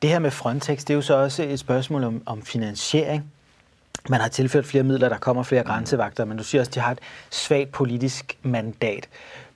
Det 0.01 0.10
her 0.10 0.20
med 0.20 0.31
Frontex, 0.31 0.79
det 0.79 0.89
er 0.89 0.93
jo 0.93 1.01
så 1.01 1.13
også 1.13 1.43
et 1.43 1.60
spørgsmål 1.60 2.03
om, 2.03 2.24
om 2.25 2.41
finansiering. 2.41 3.31
Man 4.10 4.22
har 4.22 4.27
tilført 4.27 4.65
flere 4.65 4.84
midler, 4.84 5.10
der 5.10 5.17
kommer 5.17 5.43
flere 5.43 5.63
grænsevagter, 5.63 6.25
men 6.25 6.38
du 6.38 6.43
siger 6.43 6.62
også, 6.62 6.70
at 6.70 6.75
de 6.75 6.79
har 6.79 6.91
et 6.91 7.00
svagt 7.29 7.72
politisk 7.72 8.38
mandat. 8.43 9.10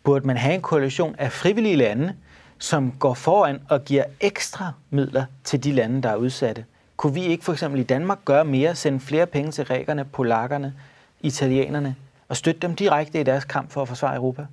Burde 0.03 0.27
man 0.27 0.37
have 0.37 0.55
en 0.55 0.61
koalition 0.61 1.15
af 1.17 1.31
frivillige 1.31 1.75
lande, 1.75 2.15
som 2.59 2.91
går 2.91 3.13
foran 3.13 3.61
og 3.69 3.85
giver 3.85 4.03
ekstra 4.21 4.71
midler 4.89 5.25
til 5.43 5.63
de 5.63 5.71
lande, 5.71 6.01
der 6.03 6.09
er 6.09 6.15
udsatte? 6.15 6.65
Kunne 6.97 7.13
vi 7.13 7.23
ikke 7.23 7.43
for 7.43 7.53
eksempel 7.53 7.79
i 7.79 7.83
Danmark 7.83 8.19
gøre 8.25 8.45
mere, 8.45 8.75
sende 8.75 8.99
flere 8.99 9.25
penge 9.25 9.51
til 9.51 9.65
grækerne, 9.65 10.05
polakkerne, 10.05 10.73
italienerne, 11.21 11.95
og 12.29 12.37
støtte 12.37 12.59
dem 12.59 12.75
direkte 12.75 13.19
i 13.19 13.23
deres 13.23 13.45
kamp 13.45 13.71
for 13.71 13.81
at 13.81 13.87
forsvare 13.87 14.15
Europa? 14.15 14.45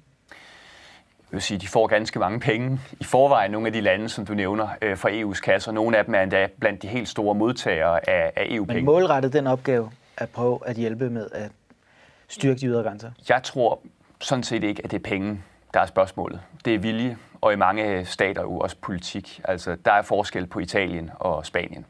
Jeg 1.32 1.36
vil 1.36 1.42
sige, 1.42 1.58
de 1.58 1.68
får 1.68 1.86
ganske 1.86 2.18
mange 2.18 2.40
penge 2.40 2.80
i 3.00 3.04
forvejen, 3.04 3.50
nogle 3.50 3.66
af 3.66 3.72
de 3.72 3.80
lande, 3.80 4.08
som 4.08 4.26
du 4.26 4.34
nævner, 4.34 4.68
øh, 4.82 4.96
fra 4.96 5.10
EU's 5.10 5.40
kasser. 5.40 5.72
Nogle 5.72 5.98
af 5.98 6.04
dem 6.04 6.14
er 6.14 6.22
endda 6.22 6.48
blandt 6.60 6.82
de 6.82 6.88
helt 6.88 7.08
store 7.08 7.34
modtagere 7.34 8.08
af, 8.10 8.32
af 8.36 8.46
EU-penge. 8.50 8.74
Men 8.74 8.84
målrettet 8.84 9.32
den 9.32 9.46
opgave 9.46 9.90
at 10.16 10.28
prøve 10.28 10.58
at 10.66 10.76
hjælpe 10.76 11.10
med 11.10 11.28
at 11.32 11.50
styrke 12.28 12.60
de 12.60 12.66
ydre 12.66 12.82
grænser? 12.82 13.10
Jeg 13.28 13.42
tror 13.42 13.80
sådan 14.20 14.44
set 14.44 14.64
ikke, 14.64 14.84
at 14.84 14.90
det 14.90 14.96
er 14.96 15.10
penge, 15.10 15.42
der 15.74 15.80
er 15.80 15.86
spørgsmålet. 15.86 16.40
Det 16.64 16.74
er 16.74 16.78
vilje, 16.78 17.16
og 17.40 17.52
i 17.52 17.56
mange 17.56 18.04
stater 18.04 18.42
jo 18.42 18.58
også 18.58 18.76
politik. 18.80 19.40
Altså, 19.44 19.76
der 19.84 19.92
er 19.92 20.02
forskel 20.02 20.46
på 20.46 20.58
Italien 20.58 21.10
og 21.14 21.46
Spanien, 21.46 21.86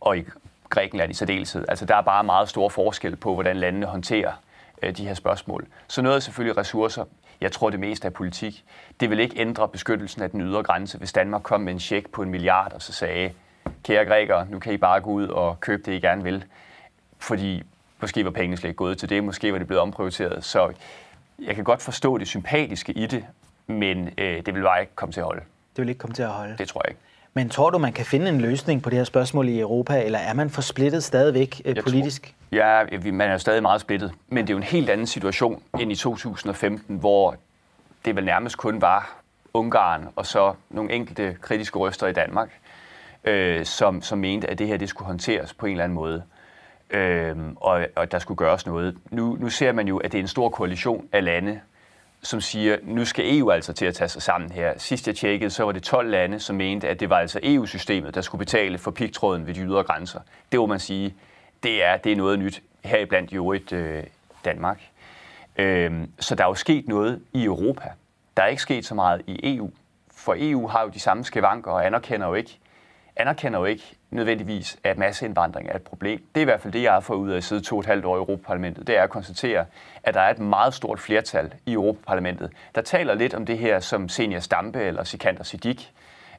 og 0.00 0.18
i 0.18 0.24
Grækenland 0.68 1.10
i 1.10 1.14
særdeleshed. 1.14 1.64
Altså, 1.68 1.84
der 1.84 1.96
er 1.96 2.02
bare 2.02 2.24
meget 2.24 2.48
stor 2.48 2.68
forskel 2.68 3.16
på, 3.16 3.34
hvordan 3.34 3.56
landene 3.56 3.86
håndterer 3.86 4.32
øh, 4.82 4.96
de 4.96 5.06
her 5.06 5.14
spørgsmål. 5.14 5.66
Så 5.88 6.02
noget 6.02 6.16
er 6.16 6.20
selvfølgelig 6.20 6.56
ressourcer. 6.56 7.04
Jeg 7.44 7.52
tror, 7.52 7.70
det 7.70 7.80
meste 7.80 8.06
er 8.06 8.10
politik. 8.10 8.64
Det 9.00 9.10
vil 9.10 9.20
ikke 9.20 9.40
ændre 9.40 9.68
beskyttelsen 9.68 10.22
af 10.22 10.30
den 10.30 10.40
ydre 10.40 10.62
grænse, 10.62 10.98
hvis 10.98 11.12
Danmark 11.12 11.42
kom 11.42 11.60
med 11.60 11.72
en 11.72 11.80
check 11.80 12.10
på 12.10 12.22
en 12.22 12.30
milliard 12.30 12.72
og 12.72 12.82
så 12.82 12.92
sagde, 12.92 13.32
kære 13.82 14.04
grækere, 14.04 14.46
nu 14.50 14.58
kan 14.58 14.72
I 14.72 14.76
bare 14.76 15.00
gå 15.00 15.10
ud 15.10 15.28
og 15.28 15.60
købe 15.60 15.82
det, 15.82 15.92
I 15.92 16.00
gerne 16.00 16.22
vil. 16.22 16.44
Fordi 17.18 17.62
måske 18.00 18.24
var 18.24 18.30
pengene 18.30 18.56
slet 18.56 18.68
ikke 18.68 18.76
gået 18.76 18.98
til 18.98 19.08
det, 19.08 19.24
måske 19.24 19.52
var 19.52 19.58
det 19.58 19.66
blevet 19.66 19.82
omprioriteret. 19.82 20.44
Så 20.44 20.72
jeg 21.38 21.54
kan 21.54 21.64
godt 21.64 21.82
forstå 21.82 22.18
det 22.18 22.28
sympatiske 22.28 22.92
i 22.92 23.06
det, 23.06 23.24
men 23.66 24.10
øh, 24.18 24.46
det 24.46 24.54
vil 24.54 24.62
bare 24.62 24.80
ikke 24.80 24.94
komme 24.94 25.12
til 25.12 25.20
at 25.20 25.26
holde. 25.26 25.42
Det 25.76 25.82
vil 25.82 25.88
ikke 25.88 25.98
komme 25.98 26.14
til 26.14 26.22
at 26.22 26.28
holde? 26.28 26.54
Det 26.58 26.68
tror 26.68 26.82
jeg 26.84 26.90
ikke. 26.90 27.00
Men 27.36 27.48
tror 27.48 27.70
du, 27.70 27.78
man 27.78 27.92
kan 27.92 28.06
finde 28.06 28.28
en 28.28 28.40
løsning 28.40 28.82
på 28.82 28.90
det 28.90 28.96
her 28.96 29.04
spørgsmål 29.04 29.48
i 29.48 29.60
Europa, 29.60 30.04
eller 30.04 30.18
er 30.18 30.34
man 30.34 30.50
for 30.50 30.62
splittet 30.62 31.04
stadigvæk 31.04 31.62
øh, 31.64 31.76
politisk? 31.82 32.22
Tror, 32.22 32.58
ja, 32.58 33.12
man 33.12 33.30
er 33.30 33.38
stadig 33.38 33.62
meget 33.62 33.80
splittet, 33.80 34.12
men 34.28 34.46
det 34.46 34.50
er 34.50 34.54
jo 34.54 34.58
en 34.58 34.62
helt 34.62 34.90
anden 34.90 35.06
situation 35.06 35.62
end 35.80 35.92
i 35.92 35.94
2015, 35.94 36.96
hvor 36.96 37.36
det 38.04 38.16
vel 38.16 38.24
nærmest 38.24 38.56
kun 38.56 38.80
var 38.80 39.20
Ungarn 39.54 40.08
og 40.16 40.26
så 40.26 40.54
nogle 40.70 40.92
enkelte 40.92 41.36
kritiske 41.40 41.78
røster 41.78 42.06
i 42.06 42.12
Danmark, 42.12 42.50
øh, 43.24 43.64
som, 43.64 44.02
som 44.02 44.18
mente, 44.18 44.50
at 44.50 44.58
det 44.58 44.66
her 44.66 44.76
det 44.76 44.88
skulle 44.88 45.06
håndteres 45.06 45.54
på 45.54 45.66
en 45.66 45.72
eller 45.72 45.84
anden 45.84 45.94
måde, 45.94 46.22
øh, 46.90 47.36
og, 47.56 47.86
og 47.96 48.12
der 48.12 48.18
skulle 48.18 48.38
gøres 48.38 48.66
noget. 48.66 48.96
Nu, 49.10 49.36
nu 49.40 49.48
ser 49.48 49.72
man 49.72 49.88
jo, 49.88 49.98
at 49.98 50.12
det 50.12 50.18
er 50.18 50.22
en 50.22 50.28
stor 50.28 50.48
koalition 50.48 51.08
af 51.12 51.24
lande, 51.24 51.60
som 52.24 52.40
siger, 52.40 52.76
nu 52.82 53.04
skal 53.04 53.38
EU 53.38 53.50
altså 53.50 53.72
til 53.72 53.86
at 53.86 53.94
tage 53.94 54.08
sig 54.08 54.22
sammen 54.22 54.52
her. 54.52 54.72
Sidst 54.78 55.06
jeg 55.06 55.16
tjekkede, 55.16 55.50
så 55.50 55.64
var 55.64 55.72
det 55.72 55.82
12 55.82 56.10
lande, 56.10 56.40
som 56.40 56.56
mente, 56.56 56.88
at 56.88 57.00
det 57.00 57.10
var 57.10 57.18
altså 57.18 57.40
EU-systemet, 57.42 58.14
der 58.14 58.20
skulle 58.20 58.38
betale 58.38 58.78
for 58.78 58.90
pigtråden 58.90 59.46
ved 59.46 59.54
de 59.54 59.60
ydre 59.60 59.82
grænser. 59.82 60.20
Det 60.52 60.60
må 60.60 60.66
man 60.66 60.80
sige, 60.80 61.14
det 61.62 61.84
er, 61.84 61.96
det 61.96 62.12
er 62.12 62.16
noget 62.16 62.38
nyt, 62.38 62.62
heriblandt 62.84 63.32
jo 63.32 63.42
øvrigt 63.42 63.72
øh, 63.72 64.04
Danmark. 64.44 64.80
Øhm, 65.56 66.10
så 66.18 66.34
der 66.34 66.44
er 66.44 66.48
jo 66.48 66.54
sket 66.54 66.88
noget 66.88 67.20
i 67.32 67.44
Europa. 67.44 67.88
Der 68.36 68.42
er 68.42 68.46
ikke 68.46 68.62
sket 68.62 68.86
så 68.86 68.94
meget 68.94 69.22
i 69.26 69.56
EU, 69.56 69.70
for 70.14 70.34
EU 70.38 70.66
har 70.66 70.82
jo 70.82 70.88
de 70.88 71.00
samme 71.00 71.24
skavanker 71.24 71.70
og 71.70 71.86
anerkender 71.86 72.26
jo 72.26 72.34
ikke, 72.34 72.58
anerkender 73.16 73.58
jo 73.58 73.64
ikke 73.64 73.96
nødvendigvis, 74.10 74.76
at 74.84 74.98
masseindvandring 74.98 75.68
er 75.68 75.76
et 75.76 75.82
problem. 75.82 76.18
Det 76.34 76.40
er 76.40 76.40
i 76.40 76.44
hvert 76.44 76.60
fald 76.60 76.72
det, 76.72 76.82
jeg 76.82 76.92
har 76.92 77.00
fået 77.00 77.18
ud 77.18 77.30
af 77.30 77.36
at 77.36 77.44
sidde 77.44 77.62
to 77.62 77.76
og 77.76 77.80
et 77.80 77.86
halvt 77.86 78.04
år 78.04 78.16
i 78.16 78.18
Europaparlamentet. 78.18 78.86
Det 78.86 78.96
er 78.96 79.02
at 79.02 79.10
konstatere, 79.10 79.64
at 80.02 80.14
der 80.14 80.20
er 80.20 80.30
et 80.30 80.38
meget 80.38 80.74
stort 80.74 81.00
flertal 81.00 81.54
i 81.66 81.72
Europaparlamentet, 81.72 82.50
der 82.74 82.80
taler 82.80 83.14
lidt 83.14 83.34
om 83.34 83.46
det 83.46 83.58
her 83.58 83.80
som 83.80 84.08
Senior 84.08 84.40
Stampe 84.40 84.82
eller 84.82 85.04
Sikander 85.04 85.42
Sidik. 85.42 85.92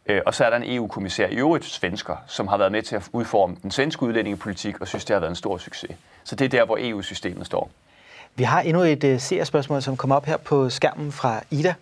Øh, 0.06 0.22
og 0.26 0.34
så 0.34 0.46
er 0.46 0.50
der 0.50 0.58
en 0.58 0.76
EU-kommissær 0.76 1.28
i 1.28 1.36
øvrigt 1.36 1.66
svensker, 1.66 2.16
som 2.28 2.48
har 2.48 2.58
været 2.58 2.72
med 2.72 2.82
til 2.82 2.96
at 2.96 3.10
udforme 3.14 3.58
den 3.64 3.72
svenske 3.72 4.04
udlændingepolitik 4.04 4.82
og 4.82 4.88
synes, 4.88 5.06
det 5.06 5.14
har 5.14 5.20
været 5.20 5.32
en 5.32 5.36
stor 5.36 5.58
succes. 5.58 5.92
Så 6.24 6.36
det 6.36 6.46
er 6.46 6.50
der, 6.50 6.66
hvor 6.66 6.78
EU-systemet 6.82 7.46
står. 7.46 7.72
Vi 8.36 8.44
har 8.44 8.62
endnu 8.62 8.82
et 8.82 9.04
uh, 9.04 9.20
seerspørgsmål, 9.20 9.82
som 9.82 9.98
kommer 9.98 10.16
op 10.16 10.26
her 10.26 10.38
på 10.38 10.70
skærmen 10.70 11.12
fra 11.12 11.42
Ida. 11.52 11.74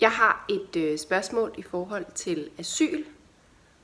Jeg 0.00 0.10
har 0.10 0.44
et 0.48 0.76
øh, 0.76 0.98
spørgsmål 0.98 1.54
i 1.58 1.62
forhold 1.62 2.04
til 2.14 2.48
asyl, 2.58 3.04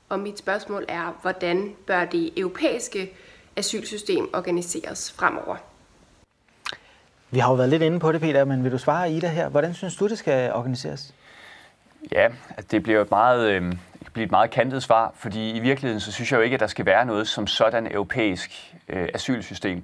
og 0.09 0.19
mit 0.19 0.39
spørgsmål 0.39 0.85
er, 0.87 1.19
hvordan 1.21 1.75
bør 1.87 2.05
det 2.05 2.39
europæiske 2.39 3.13
asylsystem 3.55 4.29
organiseres 4.33 5.11
fremover? 5.11 5.55
Vi 7.31 7.39
har 7.39 7.49
jo 7.49 7.55
været 7.55 7.69
lidt 7.69 7.81
inde 7.81 7.99
på 7.99 8.11
det, 8.11 8.21
Peter, 8.21 8.45
men 8.45 8.63
vil 8.63 8.71
du 8.71 8.77
svare 8.77 9.11
Ida 9.11 9.27
her? 9.27 9.49
Hvordan 9.49 9.73
synes 9.73 9.95
du, 9.95 10.07
det 10.07 10.17
skal 10.17 10.53
organiseres? 10.53 11.13
Ja, 12.11 12.27
altså, 12.49 12.67
det 12.71 12.83
bliver 12.83 13.01
et 13.01 13.11
meget, 13.11 13.49
øh, 13.49 13.71
det 13.99 14.13
bliver 14.13 14.25
et 14.25 14.31
meget 14.31 14.51
kantet 14.51 14.83
svar, 14.83 15.13
fordi 15.15 15.51
i 15.51 15.59
virkeligheden 15.59 15.99
så 15.99 16.11
synes 16.11 16.31
jeg 16.31 16.37
jo 16.37 16.41
ikke, 16.41 16.53
at 16.53 16.59
der 16.59 16.67
skal 16.67 16.85
være 16.85 17.05
noget 17.05 17.27
som 17.27 17.47
sådan 17.47 17.91
europæisk 17.91 18.75
øh, 18.89 19.09
asylsystem. 19.13 19.83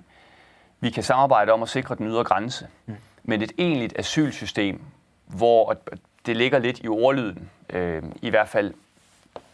Vi 0.80 0.90
kan 0.90 1.04
samarbejde 1.04 1.52
om 1.52 1.64
at 1.64 1.70
sikre 1.70 1.96
den 1.96 2.08
ydre 2.08 2.24
grænse, 2.24 2.68
mm. 2.86 2.96
men 3.24 3.42
et 3.42 3.52
egentligt 3.58 4.00
asylsystem, 4.00 4.82
hvor 5.26 5.78
det 6.26 6.38
ligger 6.38 6.60
lidt 6.60 6.80
i 6.80 6.88
ordlyden, 6.88 7.50
øh, 7.70 8.04
i 8.22 8.30
hvert 8.30 8.50
fald 8.50 8.74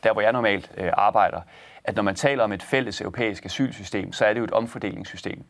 der, 0.03 0.13
hvor 0.13 0.21
jeg 0.21 0.31
normalt 0.31 0.71
øh, 0.77 0.91
arbejder, 0.93 1.41
at 1.83 1.95
når 1.95 2.03
man 2.03 2.15
taler 2.15 2.43
om 2.43 2.51
et 2.51 2.63
fælles 2.63 3.01
europæisk 3.01 3.45
asylsystem, 3.45 4.13
så 4.13 4.25
er 4.25 4.33
det 4.33 4.39
jo 4.39 4.43
et 4.43 4.51
omfordelingssystem. 4.51 5.43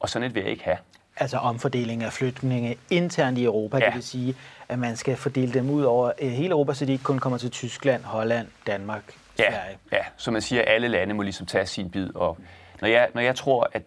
Og 0.00 0.08
sådan 0.08 0.28
et 0.28 0.34
vil 0.34 0.42
jeg 0.42 0.50
ikke 0.50 0.64
have. 0.64 0.76
Altså 1.16 1.38
omfordeling 1.38 2.02
af 2.02 2.12
flygtninge 2.12 2.76
internt 2.90 3.38
i 3.38 3.44
Europa, 3.44 3.78
ja. 3.78 3.86
det 3.86 3.94
vil 3.94 4.02
sige, 4.02 4.36
at 4.68 4.78
man 4.78 4.96
skal 4.96 5.16
fordele 5.16 5.52
dem 5.52 5.70
ud 5.70 5.82
over 5.82 6.12
øh, 6.22 6.30
hele 6.30 6.50
Europa, 6.50 6.74
så 6.74 6.84
de 6.84 6.92
ikke 6.92 7.04
kun 7.04 7.18
kommer 7.18 7.38
til 7.38 7.50
Tyskland, 7.50 8.04
Holland, 8.04 8.48
Danmark, 8.66 9.02
ja, 9.38 9.50
Sverige. 9.50 9.78
Ja, 9.92 10.04
så 10.16 10.30
man 10.30 10.42
siger, 10.42 10.62
at 10.62 10.68
alle 10.68 10.88
lande 10.88 11.14
må 11.14 11.22
ligesom 11.22 11.46
tage 11.46 11.66
sin 11.66 11.90
bid. 11.90 12.14
Og 12.14 12.38
når 12.80 12.88
jeg, 12.88 13.08
når 13.14 13.20
jeg 13.20 13.36
tror, 13.36 13.70
at 13.72 13.82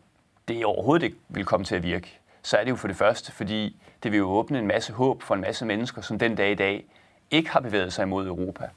det 0.47 0.65
overhovedet 0.65 1.05
ikke 1.05 1.17
vil 1.29 1.45
komme 1.45 1.65
til 1.65 1.75
at 1.75 1.83
virke, 1.83 2.19
så 2.41 2.57
er 2.57 2.63
det 2.63 2.71
jo 2.71 2.75
for 2.75 2.87
det 2.87 2.97
første, 2.97 3.31
fordi 3.31 3.81
det 4.03 4.11
vil 4.11 4.17
jo 4.17 4.29
åbne 4.29 4.59
en 4.59 4.67
masse 4.67 4.93
håb 4.93 5.21
for 5.21 5.35
en 5.35 5.41
masse 5.41 5.65
mennesker, 5.65 6.01
som 6.01 6.19
den 6.19 6.35
dag 6.35 6.51
i 6.51 6.55
dag 6.55 6.85
ikke 7.31 7.49
har 7.49 7.59
bevæget 7.59 7.93
sig 7.93 8.03
imod 8.03 8.27
Europa. 8.27 8.69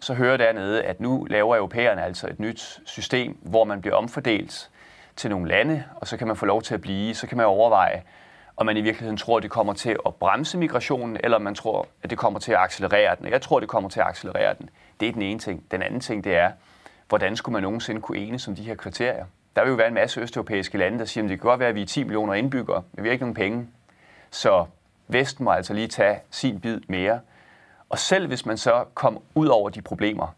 Så 0.00 0.14
hører 0.14 0.36
dernede, 0.36 0.82
at 0.82 1.00
nu 1.00 1.24
laver 1.30 1.56
europæerne 1.56 2.04
altså 2.04 2.26
et 2.26 2.40
nyt 2.40 2.80
system, 2.84 3.38
hvor 3.42 3.64
man 3.64 3.80
bliver 3.80 3.96
omfordelt 3.96 4.70
til 5.16 5.30
nogle 5.30 5.48
lande, 5.48 5.84
og 5.96 6.06
så 6.06 6.16
kan 6.16 6.26
man 6.26 6.36
få 6.36 6.46
lov 6.46 6.62
til 6.62 6.74
at 6.74 6.80
blive. 6.80 7.14
Så 7.14 7.26
kan 7.26 7.36
man 7.36 7.46
overveje, 7.46 8.02
om 8.56 8.66
man 8.66 8.76
i 8.76 8.80
virkeligheden 8.80 9.16
tror, 9.16 9.36
at 9.36 9.42
det 9.42 9.50
kommer 9.50 9.72
til 9.72 9.96
at 10.06 10.14
bremse 10.14 10.58
migrationen, 10.58 11.16
eller 11.24 11.36
om 11.36 11.42
man 11.42 11.54
tror, 11.54 11.86
at 12.02 12.10
det 12.10 12.18
kommer 12.18 12.40
til 12.40 12.52
at 12.52 12.58
accelerere 12.58 13.16
den. 13.16 13.28
Jeg 13.28 13.42
tror, 13.42 13.60
det 13.60 13.68
kommer 13.68 13.90
til 13.90 14.00
at 14.00 14.06
accelerere 14.06 14.54
den. 14.58 14.70
Det 15.00 15.08
er 15.08 15.12
den 15.12 15.22
ene 15.22 15.38
ting. 15.38 15.64
Den 15.70 15.82
anden 15.82 16.00
ting, 16.00 16.24
det 16.24 16.36
er, 16.36 16.52
hvordan 17.08 17.36
skulle 17.36 17.52
man 17.52 17.62
nogensinde 17.62 18.00
kunne 18.00 18.18
enes 18.18 18.48
om 18.48 18.56
de 18.56 18.62
her 18.62 18.74
kriterier? 18.74 19.24
Der 19.58 19.64
vil 19.64 19.70
jo 19.70 19.76
være 19.76 19.88
en 19.88 19.94
masse 19.94 20.20
østeuropæiske 20.20 20.78
lande, 20.78 20.98
der 20.98 21.04
siger, 21.04 21.24
at 21.24 21.30
det 21.30 21.40
kan 21.40 21.48
godt 21.48 21.60
være, 21.60 21.68
at 21.68 21.74
vi 21.74 21.82
er 21.82 21.86
10 21.86 22.04
millioner 22.04 22.34
indbyggere, 22.34 22.82
men 22.92 23.04
vi 23.04 23.08
har 23.08 23.12
ikke 23.12 23.22
nogen 23.22 23.34
penge. 23.34 23.66
Så 24.30 24.64
Vesten 25.08 25.44
må 25.44 25.50
altså 25.50 25.74
lige 25.74 25.88
tage 25.88 26.18
sin 26.30 26.60
bid 26.60 26.80
mere. 26.88 27.20
Og 27.88 27.98
selv 27.98 28.26
hvis 28.26 28.46
man 28.46 28.56
så 28.56 28.84
kom 28.94 29.18
ud 29.34 29.46
over 29.46 29.70
de 29.70 29.82
problemer, 29.82 30.34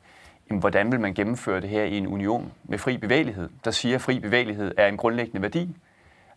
jamen, 0.50 0.60
hvordan 0.60 0.92
vil 0.92 1.00
man 1.00 1.14
gennemføre 1.14 1.60
det 1.60 1.68
her 1.68 1.84
i 1.84 1.96
en 1.98 2.06
union 2.06 2.52
med 2.64 2.78
fri 2.78 2.96
bevægelighed, 2.96 3.48
der 3.64 3.70
siger, 3.70 3.94
at 3.94 4.02
fri 4.02 4.18
bevægelighed 4.18 4.72
er 4.76 4.86
en 4.86 4.96
grundlæggende 4.96 5.42
værdi? 5.42 5.76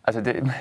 Altså 0.04 0.20
det, 0.20 0.52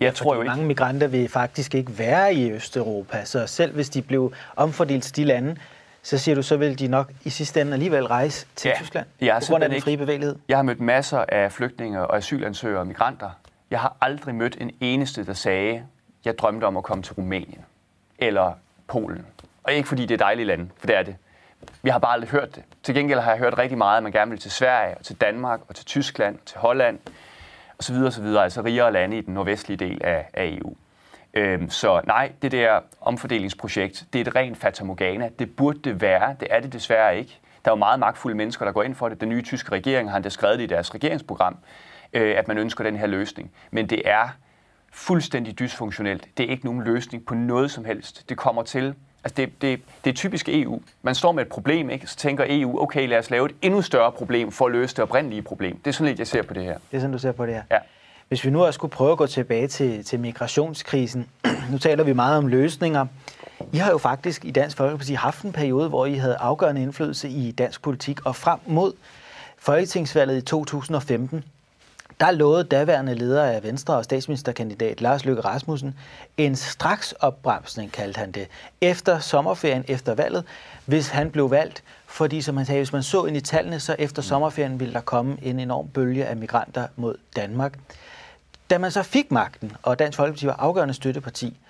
jeg 0.00 0.14
tror 0.14 0.34
jo 0.34 0.40
ikke... 0.40 0.50
mange 0.50 0.66
migranter 0.66 1.06
vil 1.06 1.28
faktisk 1.28 1.74
ikke 1.74 1.98
være 1.98 2.34
i 2.34 2.50
Østeuropa, 2.52 3.24
så 3.24 3.46
selv 3.46 3.74
hvis 3.74 3.90
de 3.90 4.02
blev 4.02 4.32
omfordelt 4.56 5.04
til 5.04 5.16
de 5.16 5.24
lande, 5.24 5.56
så 6.02 6.18
siger 6.18 6.34
du, 6.34 6.42
så 6.42 6.56
vil 6.56 6.78
de 6.78 6.88
nok 6.88 7.12
i 7.24 7.30
sidste 7.30 7.60
ende 7.60 7.72
alligevel 7.72 8.06
rejse 8.06 8.46
til 8.56 8.68
ja, 8.68 8.74
Tyskland 8.76 9.06
jeg 9.20 9.42
på 9.46 9.50
grund 9.50 9.64
af 9.64 9.70
den 9.70 9.82
frie 9.82 9.96
bevægelighed? 9.96 10.36
Jeg 10.48 10.58
har 10.58 10.62
mødt 10.62 10.80
masser 10.80 11.24
af 11.28 11.52
flygtninge 11.52 12.06
og 12.06 12.16
asylansøgere 12.16 12.80
og 12.80 12.86
migranter. 12.86 13.30
Jeg 13.70 13.80
har 13.80 13.96
aldrig 14.00 14.34
mødt 14.34 14.56
en 14.60 14.70
eneste, 14.80 15.26
der 15.26 15.32
sagde, 15.32 15.84
jeg 16.24 16.38
drømte 16.38 16.64
om 16.64 16.76
at 16.76 16.82
komme 16.82 17.02
til 17.02 17.14
Rumænien 17.14 17.64
eller 18.18 18.52
Polen. 18.86 19.26
Og 19.62 19.72
ikke 19.72 19.88
fordi 19.88 20.06
det 20.06 20.14
er 20.14 20.18
dejlige 20.18 20.46
lande, 20.46 20.68
for 20.78 20.86
det 20.86 20.96
er 20.96 21.02
det. 21.02 21.16
Vi 21.82 21.90
har 21.90 21.98
bare 21.98 22.12
aldrig 22.12 22.30
hørt 22.30 22.54
det. 22.54 22.62
Til 22.82 22.94
gengæld 22.94 23.20
har 23.20 23.30
jeg 23.30 23.38
hørt 23.38 23.58
rigtig 23.58 23.78
meget, 23.78 23.96
at 23.96 24.02
man 24.02 24.12
gerne 24.12 24.30
vil 24.30 24.40
til 24.40 24.50
Sverige, 24.50 24.96
og 24.98 25.04
til 25.04 25.16
Danmark, 25.16 25.60
og 25.68 25.74
til 25.74 25.84
Tyskland, 25.84 26.34
og 26.34 26.46
til 26.46 26.58
Holland, 26.58 26.98
og 27.78 27.84
så 27.84 27.92
videre, 27.92 28.06
og 28.06 28.12
så 28.12 28.22
videre. 28.22 28.44
Altså 28.44 28.62
rigere 28.62 28.92
lande 28.92 29.18
i 29.18 29.20
den 29.20 29.34
nordvestlige 29.34 29.78
del 29.78 30.04
af, 30.04 30.28
af 30.34 30.44
EU. 30.44 30.74
Øhm, 31.34 31.70
så 31.70 32.00
nej, 32.06 32.32
det 32.42 32.52
der 32.52 32.80
omfordelingsprojekt, 33.00 34.04
det 34.12 34.20
er 34.20 34.24
et 34.30 34.36
rent 34.36 34.58
fatamorgana. 34.58 35.30
Det 35.38 35.56
burde 35.56 35.78
det 35.78 36.00
være. 36.00 36.36
Det 36.40 36.48
er 36.50 36.60
det 36.60 36.72
desværre 36.72 37.18
ikke. 37.18 37.38
Der 37.64 37.70
er 37.70 37.72
jo 37.72 37.78
meget 37.78 38.00
magtfulde 38.00 38.36
mennesker, 38.36 38.64
der 38.64 38.72
går 38.72 38.82
ind 38.82 38.94
for 38.94 39.08
det. 39.08 39.20
Den 39.20 39.28
nye 39.28 39.42
tyske 39.42 39.72
regering 39.72 40.10
har 40.10 40.16
endda 40.16 40.28
skrevet 40.28 40.58
det 40.58 40.64
i 40.64 40.66
deres 40.66 40.94
regeringsprogram, 40.94 41.56
øh, 42.12 42.38
at 42.38 42.48
man 42.48 42.58
ønsker 42.58 42.84
den 42.84 42.96
her 42.96 43.06
løsning. 43.06 43.50
Men 43.70 43.86
det 43.86 44.02
er 44.04 44.28
fuldstændig 44.92 45.58
dysfunktionelt. 45.58 46.28
Det 46.36 46.46
er 46.46 46.50
ikke 46.50 46.64
nogen 46.64 46.82
løsning 46.82 47.26
på 47.26 47.34
noget 47.34 47.70
som 47.70 47.84
helst. 47.84 48.28
Det 48.28 48.36
kommer 48.36 48.62
til 48.62 48.94
Altså 49.24 49.34
det, 49.36 49.62
det, 49.62 49.80
det 50.04 50.10
er 50.10 50.14
typisk 50.14 50.48
EU. 50.48 50.82
Man 51.02 51.14
står 51.14 51.32
med 51.32 51.42
et 51.42 51.48
problem, 51.48 51.90
ikke? 51.90 52.06
så 52.06 52.16
tænker 52.16 52.44
EU, 52.48 52.82
okay, 52.82 53.08
lad 53.08 53.18
os 53.18 53.30
lave 53.30 53.46
et 53.46 53.54
endnu 53.62 53.82
større 53.82 54.12
problem 54.12 54.52
for 54.52 54.66
at 54.66 54.72
løse 54.72 54.96
det 54.96 55.02
oprindelige 55.02 55.42
problem. 55.42 55.76
Det 55.76 55.86
er 55.86 55.92
sådan 55.92 56.06
lidt, 56.06 56.18
jeg 56.18 56.26
ser 56.26 56.42
på 56.42 56.54
det 56.54 56.64
her. 56.64 56.78
Det 56.90 56.96
er 56.96 57.00
sådan, 57.00 57.12
du 57.12 57.18
ser 57.18 57.32
på 57.32 57.46
det 57.46 57.54
her? 57.54 57.62
Ja. 57.70 57.78
Hvis 58.32 58.44
vi 58.44 58.50
nu 58.50 58.64
også 58.64 58.76
skulle 58.76 58.90
prøve 58.90 59.12
at 59.12 59.18
gå 59.18 59.26
tilbage 59.26 59.68
til, 59.68 60.04
til 60.04 60.20
migrationskrisen. 60.20 61.28
nu 61.72 61.78
taler 61.78 62.04
vi 62.04 62.12
meget 62.12 62.38
om 62.38 62.46
løsninger. 62.46 63.06
I 63.72 63.76
har 63.76 63.90
jo 63.90 63.98
faktisk 63.98 64.44
i 64.44 64.50
Dansk 64.50 64.76
Folkeparti 64.76 65.12
haft 65.12 65.42
en 65.42 65.52
periode, 65.52 65.88
hvor 65.88 66.06
I 66.06 66.14
havde 66.14 66.36
afgørende 66.36 66.82
indflydelse 66.82 67.28
i 67.28 67.50
dansk 67.50 67.82
politik, 67.82 68.26
og 68.26 68.36
frem 68.36 68.58
mod 68.66 68.92
Folketingsvalget 69.58 70.36
i 70.36 70.40
2015, 70.40 71.44
der 72.20 72.30
lovede 72.30 72.64
daværende 72.64 73.14
leder 73.14 73.44
af 73.44 73.62
Venstre 73.62 73.94
og 73.94 74.04
statsministerkandidat 74.04 75.00
Lars 75.00 75.24
Løkke 75.24 75.42
Rasmussen 75.42 75.94
en 76.36 76.56
straks 76.56 77.12
opbremsning, 77.12 77.92
kaldte 77.92 78.18
han 78.18 78.32
det, 78.32 78.48
efter 78.80 79.18
sommerferien, 79.18 79.84
efter 79.88 80.14
valget, 80.14 80.44
hvis 80.86 81.08
han 81.08 81.30
blev 81.30 81.50
valgt. 81.50 81.82
Fordi, 82.06 82.42
som 82.42 82.56
han 82.56 82.66
sagde, 82.66 82.78
hvis 82.80 82.92
man 82.92 83.02
så 83.02 83.24
ind 83.24 83.36
i 83.36 83.40
tallene, 83.40 83.80
så 83.80 83.96
efter 83.98 84.22
sommerferien 84.22 84.80
ville 84.80 84.94
der 84.94 85.00
komme 85.00 85.36
en 85.42 85.60
enorm 85.60 85.88
bølge 85.88 86.26
af 86.26 86.36
migranter 86.36 86.86
mod 86.96 87.14
Danmark. 87.36 87.78
Da 88.72 88.78
man 88.78 88.90
så 88.90 89.02
fik 89.02 89.30
magten, 89.30 89.76
og 89.82 89.98
Dansk 89.98 90.16
Folkeparti 90.16 90.46
var 90.46 90.56
afgørende 90.58 90.94
støtteparti, 90.94 91.60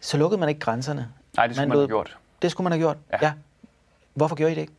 så 0.00 0.16
lukkede 0.16 0.40
man 0.40 0.48
ikke 0.48 0.60
grænserne. 0.60 1.08
Nej, 1.36 1.46
det 1.46 1.56
skulle 1.56 1.68
man, 1.68 1.76
man 1.76 1.78
have 1.78 1.88
gjort. 1.88 2.18
Det 2.42 2.50
skulle 2.50 2.64
man 2.64 2.72
have 2.72 2.80
gjort, 2.80 2.96
ja. 3.12 3.18
ja. 3.22 3.32
Hvorfor 4.14 4.36
gjorde 4.36 4.52
I 4.52 4.54
det 4.54 4.60
ikke? 4.60 4.72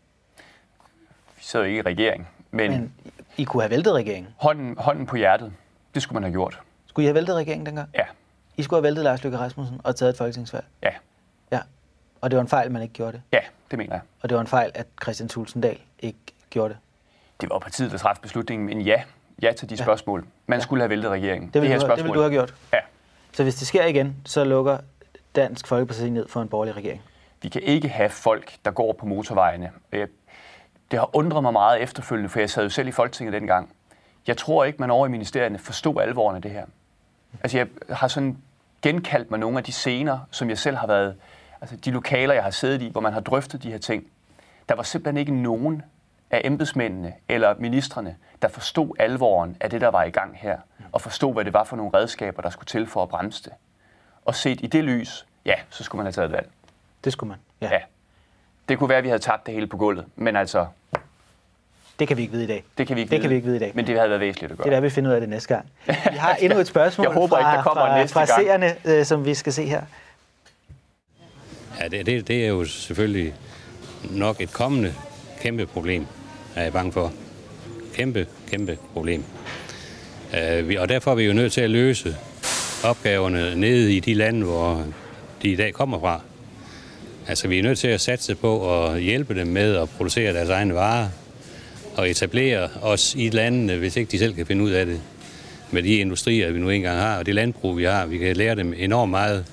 Vi 1.37 1.43
sad 1.43 1.63
ikke 1.63 1.77
i 1.77 1.81
regering. 1.81 2.27
Men, 2.51 2.71
men 2.71 2.93
I 3.37 3.43
kunne 3.43 3.63
have 3.63 3.69
væltet 3.69 3.93
regeringen? 3.93 4.33
Hånden, 4.37 4.77
hånden 4.77 5.05
på 5.05 5.15
hjertet. 5.15 5.53
Det 5.93 6.01
skulle 6.01 6.13
man 6.13 6.23
have 6.23 6.31
gjort. 6.31 6.61
Skulle 6.85 7.03
I 7.03 7.07
have 7.07 7.15
væltet 7.15 7.35
regeringen 7.35 7.65
dengang? 7.65 7.89
Ja. 7.93 8.05
I 8.57 8.63
skulle 8.63 8.77
have 8.77 8.83
væltet 8.83 9.03
Lars 9.03 9.23
Løkke 9.23 9.37
Rasmussen 9.37 9.81
og 9.83 9.95
taget 9.95 10.09
et 10.09 10.17
folketingsvalg? 10.17 10.65
Ja. 10.83 10.91
Ja. 11.51 11.59
Og 12.21 12.31
det 12.31 12.37
var 12.37 12.41
en 12.41 12.49
fejl, 12.49 12.71
man 12.71 12.81
ikke 12.81 12.93
gjorde 12.93 13.11
det? 13.11 13.21
Ja, 13.33 13.41
det 13.71 13.77
mener 13.77 13.93
jeg. 13.93 14.01
Og 14.21 14.29
det 14.29 14.35
var 14.35 14.41
en 14.41 14.47
fejl, 14.47 14.71
at 14.73 14.87
Christian 15.03 15.29
Tulsendal 15.29 15.79
ikke 15.99 16.19
gjorde 16.49 16.73
det? 16.73 16.79
Det 17.41 17.49
var 17.49 17.59
partiet, 17.59 17.91
der 17.91 17.97
træffede 17.97 18.21
beslutningen, 18.21 18.65
men 18.65 18.81
ja, 18.81 19.03
ja 19.41 19.51
til 19.51 19.69
de 19.69 19.75
ja. 19.75 19.83
spørgsmål. 19.83 20.25
Man 20.47 20.59
ja. 20.59 20.63
skulle 20.63 20.81
have 20.81 20.89
væltet 20.89 21.11
regeringen. 21.11 21.49
Det 21.53 21.61
vil, 21.61 21.69
det, 21.69 21.81
her 21.81 21.87
du, 21.87 21.95
det 21.95 22.03
vil 22.03 22.13
du 22.13 22.19
have 22.19 22.31
gjort? 22.31 22.53
Ja. 22.73 22.79
Så 23.31 23.43
hvis 23.43 23.55
det 23.55 23.67
sker 23.67 23.85
igen, 23.85 24.15
så 24.25 24.43
lukker 24.43 24.77
Dansk 25.35 25.67
Folkeparti 25.67 26.09
ned 26.09 26.27
for 26.27 26.41
en 26.41 26.47
borgerlig 26.47 26.75
regering? 26.75 27.01
Vi 27.41 27.49
kan 27.49 27.61
ikke 27.61 27.89
have 27.89 28.09
folk, 28.09 28.53
der 28.65 28.71
går 28.71 28.93
på 28.93 29.05
motorvejene. 29.05 29.71
Det 30.91 30.99
har 30.99 31.15
undret 31.15 31.43
mig 31.43 31.53
meget 31.53 31.81
efterfølgende, 31.81 32.29
for 32.29 32.39
jeg 32.39 32.49
sad 32.49 32.63
jo 32.63 32.69
selv 32.69 32.87
i 32.87 32.91
Folketinget 32.91 33.33
dengang. 33.33 33.69
Jeg 34.27 34.37
tror 34.37 34.63
ikke, 34.63 34.77
man 34.79 34.91
over 34.91 35.07
i 35.07 35.09
ministerierne 35.09 35.59
forstod 35.59 36.01
alvoren 36.01 36.35
af 36.35 36.41
det 36.41 36.51
her. 36.51 36.65
Altså, 37.43 37.57
jeg 37.57 37.67
har 37.89 38.07
sådan 38.07 38.37
genkaldt 38.81 39.31
mig 39.31 39.39
nogle 39.39 39.57
af 39.57 39.63
de 39.63 39.71
scener, 39.71 40.19
som 40.31 40.49
jeg 40.49 40.57
selv 40.57 40.77
har 40.77 40.87
været, 40.87 41.15
altså 41.61 41.75
de 41.75 41.91
lokaler, 41.91 42.33
jeg 42.33 42.43
har 42.43 42.51
siddet 42.51 42.81
i, 42.81 42.89
hvor 42.89 43.01
man 43.01 43.13
har 43.13 43.19
drøftet 43.19 43.63
de 43.63 43.71
her 43.71 43.77
ting. 43.77 44.05
Der 44.69 44.75
var 44.75 44.83
simpelthen 44.83 45.17
ikke 45.17 45.35
nogen 45.35 45.81
af 46.31 46.41
embedsmændene 46.43 47.13
eller 47.29 47.55
ministerne, 47.59 48.15
der 48.41 48.47
forstod 48.47 48.95
alvoren 48.99 49.57
af 49.59 49.69
det, 49.69 49.81
der 49.81 49.87
var 49.87 50.03
i 50.03 50.09
gang 50.09 50.37
her, 50.37 50.57
og 50.91 51.01
forstod, 51.01 51.33
hvad 51.33 51.45
det 51.45 51.53
var 51.53 51.63
for 51.63 51.75
nogle 51.75 51.91
redskaber, 51.93 52.41
der 52.41 52.49
skulle 52.49 52.65
til 52.65 52.87
for 52.87 53.03
at 53.03 53.09
bremse 53.09 53.43
det. 53.43 53.53
Og 54.25 54.35
set 54.35 54.59
i 54.63 54.67
det 54.67 54.83
lys, 54.83 55.25
ja, 55.45 55.55
så 55.69 55.83
skulle 55.83 55.99
man 55.99 56.05
have 56.05 56.11
taget 56.11 56.25
et 56.25 56.31
valg. 56.31 56.49
Det 57.03 57.13
skulle 57.13 57.27
man, 57.27 57.37
ja. 57.61 57.69
ja. 57.73 57.79
Det 58.69 58.77
kunne 58.79 58.89
være, 58.89 58.97
at 58.97 59.03
vi 59.03 59.09
havde 59.09 59.21
tabt 59.21 59.45
det 59.45 59.53
hele 59.53 59.67
på 59.67 59.77
gulvet, 59.77 60.05
men 60.15 60.35
altså... 60.35 60.65
Det 61.99 62.07
kan 62.07 62.17
vi 62.17 62.21
ikke 62.21 62.31
vide 62.31 62.43
i 62.43 62.47
dag. 62.47 62.63
Det 62.77 62.87
kan 62.87 62.95
vi 62.95 63.01
ikke, 63.01 63.09
det 63.09 63.17
vide. 63.17 63.21
Kan 63.21 63.29
vi 63.29 63.35
ikke 63.35 63.45
vide 63.45 63.55
i 63.55 63.59
dag. 63.59 63.71
Men 63.75 63.87
det 63.87 63.97
havde 63.97 64.09
været 64.09 64.21
væsentligt 64.21 64.51
at 64.51 64.57
gøre. 64.57 64.65
Det 64.65 64.71
er 64.71 64.75
der, 64.75 64.81
vi 64.81 64.89
finder 64.89 65.09
ud 65.09 65.15
af 65.15 65.21
det 65.21 65.29
næste 65.29 65.47
gang. 65.55 65.69
Vi 66.11 66.17
har 66.17 66.35
endnu 66.35 66.59
et 66.59 66.67
spørgsmål 66.67 67.05
Jeg 67.07 67.13
håber 67.13 67.27
fra, 67.27 67.39
ikke, 67.39 67.57
der 67.57 67.63
kommer 67.63 67.85
fra, 67.85 67.97
næste 67.97 68.13
fra 68.13 68.25
gang. 68.25 68.41
seerne, 68.41 68.75
øh, 68.85 69.05
som 69.05 69.25
vi 69.25 69.33
skal 69.33 69.53
se 69.53 69.65
her. 69.65 69.81
Ja, 71.79 71.87
det, 71.87 72.05
det, 72.05 72.27
det 72.27 72.43
er 72.43 72.47
jo 72.47 72.65
selvfølgelig 72.65 73.33
nok 74.11 74.41
et 74.41 74.53
kommende 74.53 74.93
kæmpe 75.41 75.65
problem, 75.65 76.07
er 76.55 76.63
jeg 76.63 76.73
bange 76.73 76.91
for. 76.91 77.13
Kæmpe, 77.93 78.27
kæmpe 78.51 78.77
problem. 78.93 79.23
Øh, 80.39 80.69
vi, 80.69 80.75
og 80.75 80.89
derfor 80.89 81.11
er 81.11 81.15
vi 81.15 81.23
jo 81.23 81.33
nødt 81.33 81.53
til 81.53 81.61
at 81.61 81.69
løse 81.69 82.15
opgaverne 82.83 83.55
nede 83.55 83.95
i 83.95 83.99
de 83.99 84.13
lande, 84.13 84.45
hvor 84.45 84.85
de 85.41 85.49
i 85.49 85.55
dag 85.55 85.73
kommer 85.73 85.99
fra. 85.99 86.21
Altså, 87.27 87.47
vi 87.47 87.59
er 87.59 87.63
nødt 87.63 87.79
til 87.79 87.87
at 87.87 88.01
satse 88.01 88.35
på 88.35 88.83
at 88.83 89.01
hjælpe 89.01 89.35
dem 89.35 89.47
med 89.47 89.75
at 89.75 89.89
producere 89.89 90.33
deres 90.33 90.49
egne 90.49 90.73
varer 90.73 91.07
og 91.97 92.09
etablere 92.09 92.69
os 92.81 93.15
i 93.15 93.29
landene, 93.29 93.77
hvis 93.77 93.95
ikke 93.95 94.11
de 94.11 94.19
selv 94.19 94.33
kan 94.33 94.45
finde 94.45 94.63
ud 94.63 94.71
af 94.71 94.85
det. 94.85 95.01
Med 95.71 95.83
de 95.83 95.95
industrier, 95.95 96.51
vi 96.51 96.59
nu 96.59 96.69
engang 96.69 96.99
har, 96.99 97.17
og 97.17 97.25
det 97.25 97.35
landbrug, 97.35 97.77
vi 97.77 97.83
har. 97.83 98.05
Vi 98.05 98.17
kan 98.17 98.35
lære 98.35 98.55
dem 98.55 98.73
enormt 98.77 99.11
meget. 99.11 99.45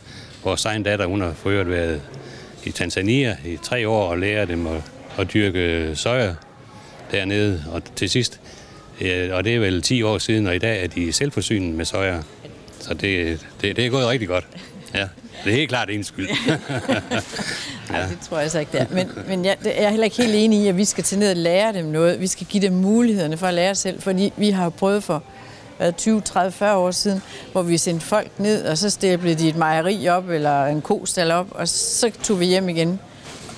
Vores 0.44 0.64
egen 0.64 0.82
datter, 0.82 1.06
hun 1.06 1.20
har 1.20 1.32
for 1.32 1.64
været 1.64 2.02
i 2.64 2.70
Tanzania 2.70 3.36
i 3.44 3.58
tre 3.62 3.88
år 3.88 4.10
og 4.10 4.18
lære 4.18 4.46
dem 4.46 4.66
at, 4.66 4.82
at 5.18 5.32
dyrke 5.32 5.90
soja 5.94 6.34
dernede. 7.12 7.64
Og 7.72 7.82
til 7.96 8.10
sidst, 8.10 8.40
og 9.32 9.44
det 9.44 9.54
er 9.54 9.58
vel 9.58 9.82
10 9.82 10.02
år 10.02 10.18
siden, 10.18 10.46
og 10.46 10.56
i 10.56 10.58
dag 10.58 10.82
er 10.82 10.86
de 10.86 11.12
selvforsynende 11.12 11.76
med 11.76 11.84
soja. 11.84 12.18
Så 12.80 12.94
det, 12.94 13.40
det, 13.60 13.76
det 13.76 13.86
er 13.86 13.90
gået 13.90 14.08
rigtig 14.08 14.28
godt. 14.28 14.46
Ja. 14.94 15.08
Det 15.44 15.52
er 15.52 15.56
helt 15.56 15.68
klart 15.68 15.90
en 15.90 16.04
skyld. 16.04 16.28
ja. 16.48 16.56
Nej, 17.90 18.06
det 18.08 18.18
tror 18.28 18.38
jeg 18.38 18.50
så 18.50 18.58
ikke, 18.58 18.72
det 18.72 18.80
er. 18.80 18.86
Men, 18.90 19.10
men 19.28 19.44
jeg, 19.44 19.56
jeg 19.64 19.72
er 19.76 19.90
heller 19.90 20.04
ikke 20.04 20.16
helt 20.16 20.34
enig 20.34 20.60
i, 20.60 20.68
at 20.68 20.76
vi 20.76 20.84
skal 20.84 21.04
til 21.04 21.18
ned 21.18 21.30
og 21.30 21.36
lære 21.36 21.72
dem 21.72 21.84
noget. 21.84 22.20
Vi 22.20 22.26
skal 22.26 22.46
give 22.46 22.62
dem 22.62 22.72
mulighederne 22.72 23.36
for 23.36 23.46
at 23.46 23.54
lære 23.54 23.74
selv, 23.74 24.02
fordi 24.02 24.32
vi 24.36 24.50
har 24.50 24.68
prøvet 24.68 25.04
for 25.04 25.22
20, 25.96 26.20
30, 26.20 26.52
40 26.52 26.76
år 26.76 26.90
siden, 26.90 27.22
hvor 27.52 27.62
vi 27.62 27.78
sendte 27.78 28.06
folk 28.06 28.30
ned, 28.38 28.64
og 28.64 28.78
så 28.78 28.90
stæblede 28.90 29.34
de 29.34 29.48
et 29.48 29.56
mejeri 29.56 30.08
op, 30.08 30.30
eller 30.30 30.66
en 30.66 30.82
kostal 30.82 31.30
op, 31.30 31.46
og 31.50 31.68
så 31.68 32.10
tog 32.22 32.40
vi 32.40 32.46
hjem 32.46 32.68
igen. 32.68 33.00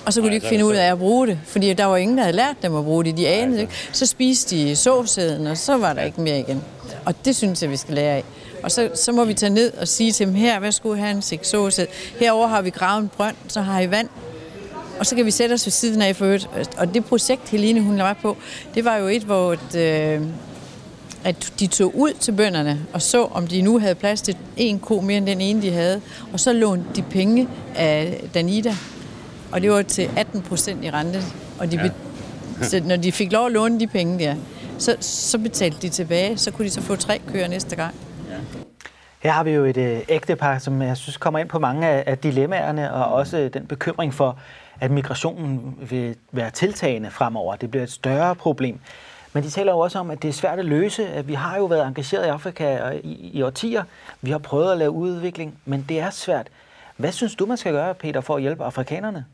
Og 0.07 0.13
så 0.13 0.21
kunne 0.21 0.29
Nej, 0.29 0.31
de 0.31 0.35
ikke 0.35 0.49
finde 0.49 0.65
ud 0.65 0.75
af 0.75 0.93
at 0.93 0.99
bruge 0.99 1.27
det, 1.27 1.39
fordi 1.45 1.73
der 1.73 1.85
var 1.85 1.97
ingen, 1.97 2.19
der 2.19 2.25
havde 2.25 2.37
lært 2.37 2.57
dem 2.63 2.77
at 2.77 2.85
bruge 2.85 3.05
det. 3.05 3.17
De 3.17 3.29
anede 3.29 3.61
ikke. 3.61 3.73
Så 3.93 4.07
spiste 4.07 4.57
de 4.57 4.77
såsæden, 4.77 5.47
og 5.47 5.59
så 5.59 5.77
var 5.77 5.93
der 5.93 6.03
ikke 6.03 6.21
mere 6.21 6.39
igen. 6.39 6.63
Og 7.05 7.25
det 7.25 7.37
synes 7.37 7.63
jeg, 7.63 7.71
vi 7.71 7.77
skal 7.77 7.95
lære 7.95 8.15
af. 8.15 8.25
Og 8.63 8.71
så, 8.71 8.91
så 8.95 9.13
må 9.13 9.25
vi 9.25 9.35
tage 9.35 9.51
ned 9.51 9.73
og 9.73 9.89
sige 9.89 10.13
til 10.13 10.27
dem, 10.27 10.35
her, 10.35 10.59
hvad 10.59 10.73
skulle 10.73 11.01
have 11.01 11.11
en 11.11 11.23
sæksåsæd? 11.23 11.87
Herover 12.21 12.47
har 12.47 12.63
vi 12.63 12.71
gravet 12.71 13.03
en 13.03 13.11
brønd, 13.17 13.37
så 13.49 13.61
har 13.61 13.81
I 13.81 13.91
vand. 13.91 14.09
Og 14.99 15.07
så 15.07 15.17
kan 15.17 15.27
vi 15.27 15.31
sætte 15.31 15.53
os 15.53 15.67
ved 15.67 15.71
siden 15.71 16.03
af 16.03 16.17
for 16.17 16.25
øvrigt. 16.25 16.49
Og 16.77 16.95
det 16.95 17.05
projekt, 17.05 17.49
Helene 17.49 17.81
hun 17.81 17.99
var 17.99 18.13
på, 18.23 18.37
det 18.75 18.85
var 18.85 18.97
jo 18.97 19.07
et, 19.07 19.23
hvor 19.23 19.53
et, 19.53 19.75
øh, 19.75 20.21
at 21.25 21.53
de 21.61 21.67
tog 21.67 21.97
ud 21.97 22.13
til 22.13 22.33
bønderne 22.33 22.81
og 22.93 23.03
så, 23.03 23.25
om 23.25 23.47
de 23.47 23.63
nu 23.63 23.79
havde 23.79 23.95
plads 23.95 24.23
til 24.23 24.37
en 24.57 24.79
ko 24.79 25.01
mere 25.01 25.17
end 25.17 25.27
den 25.27 25.41
ene, 25.41 25.63
de 25.63 25.71
havde. 25.71 26.01
Og 26.33 26.41
så 26.41 26.53
lånte 26.53 26.85
de 26.97 27.03
penge 27.03 27.49
af 27.75 28.25
Danida. 28.35 28.77
Og 29.53 29.61
det 29.61 29.71
var 29.71 29.83
til 29.83 30.11
18 30.17 30.43
procent 30.43 30.85
i 30.85 30.91
rente. 30.91 31.23
Og 31.59 31.73
de 31.73 31.77
ja. 31.77 31.91
så 32.63 32.83
når 32.85 32.97
de 32.97 33.13
fik 33.13 33.33
lov 33.33 33.47
at 33.47 33.53
låne 33.53 33.81
de 33.81 33.87
penge 33.87 34.19
der, 34.19 34.35
så, 34.79 34.97
så 35.01 35.39
betalte 35.39 35.79
de 35.83 35.89
tilbage. 35.89 36.39
Så 36.39 36.51
kunne 36.51 36.65
de 36.65 36.71
så 36.71 36.81
få 36.81 36.97
tre 36.97 37.21
køer 37.33 37.49
næste 37.49 37.77
gang. 37.77 37.95
Her 39.23 39.31
har 39.31 39.45
vi 39.45 39.51
jo 39.51 39.65
et 39.65 39.77
øh, 39.77 40.01
ægtepar, 40.09 40.59
som 40.59 40.83
jeg 40.83 40.97
synes 40.97 41.17
kommer 41.17 41.39
ind 41.41 41.49
på 41.49 41.59
mange 41.59 41.89
af, 41.89 42.05
af 42.07 42.19
dilemmaerne, 42.19 42.93
og 42.93 43.05
også 43.05 43.51
den 43.53 43.67
bekymring 43.67 44.15
for, 44.15 44.39
at 44.81 44.91
migrationen 44.91 45.77
vil 45.91 46.17
være 46.33 46.51
tiltagende 46.51 47.11
fremover. 47.11 47.57
Det 47.57 47.71
bliver 47.71 47.85
et 47.85 47.91
større 47.91 48.35
problem. 48.35 48.81
Men 49.33 49.43
de 49.43 49.51
taler 49.51 49.73
jo 49.73 49.79
også 49.79 49.99
om, 49.99 50.11
at 50.11 50.23
det 50.23 50.29
er 50.29 50.33
svært 50.33 50.59
at 50.59 50.65
løse. 50.65 51.09
At 51.09 51.29
vi 51.29 51.35
har 51.35 51.57
jo 51.57 51.65
været 51.65 51.87
engageret 51.87 52.27
i 52.27 52.29
Afrika 52.29 52.91
i, 53.03 53.31
i 53.33 53.43
årtier. 53.43 53.85
Vi 54.21 54.31
har 54.31 54.39
prøvet 54.39 54.73
at 54.73 54.79
lave 54.79 54.91
udvikling, 54.91 55.59
men 55.65 55.85
det 55.89 56.01
er 56.01 56.11
svært. 56.11 56.47
Hvad 56.97 57.13
synes 57.13 57.35
du, 57.35 57.47
man 57.47 57.57
skal 57.57 57.73
gøre, 57.73 57.95
Peter, 57.95 58.21
for 58.21 58.37
at 58.37 58.43
hjælpe 58.43 58.65
afrikanerne? 58.65 59.25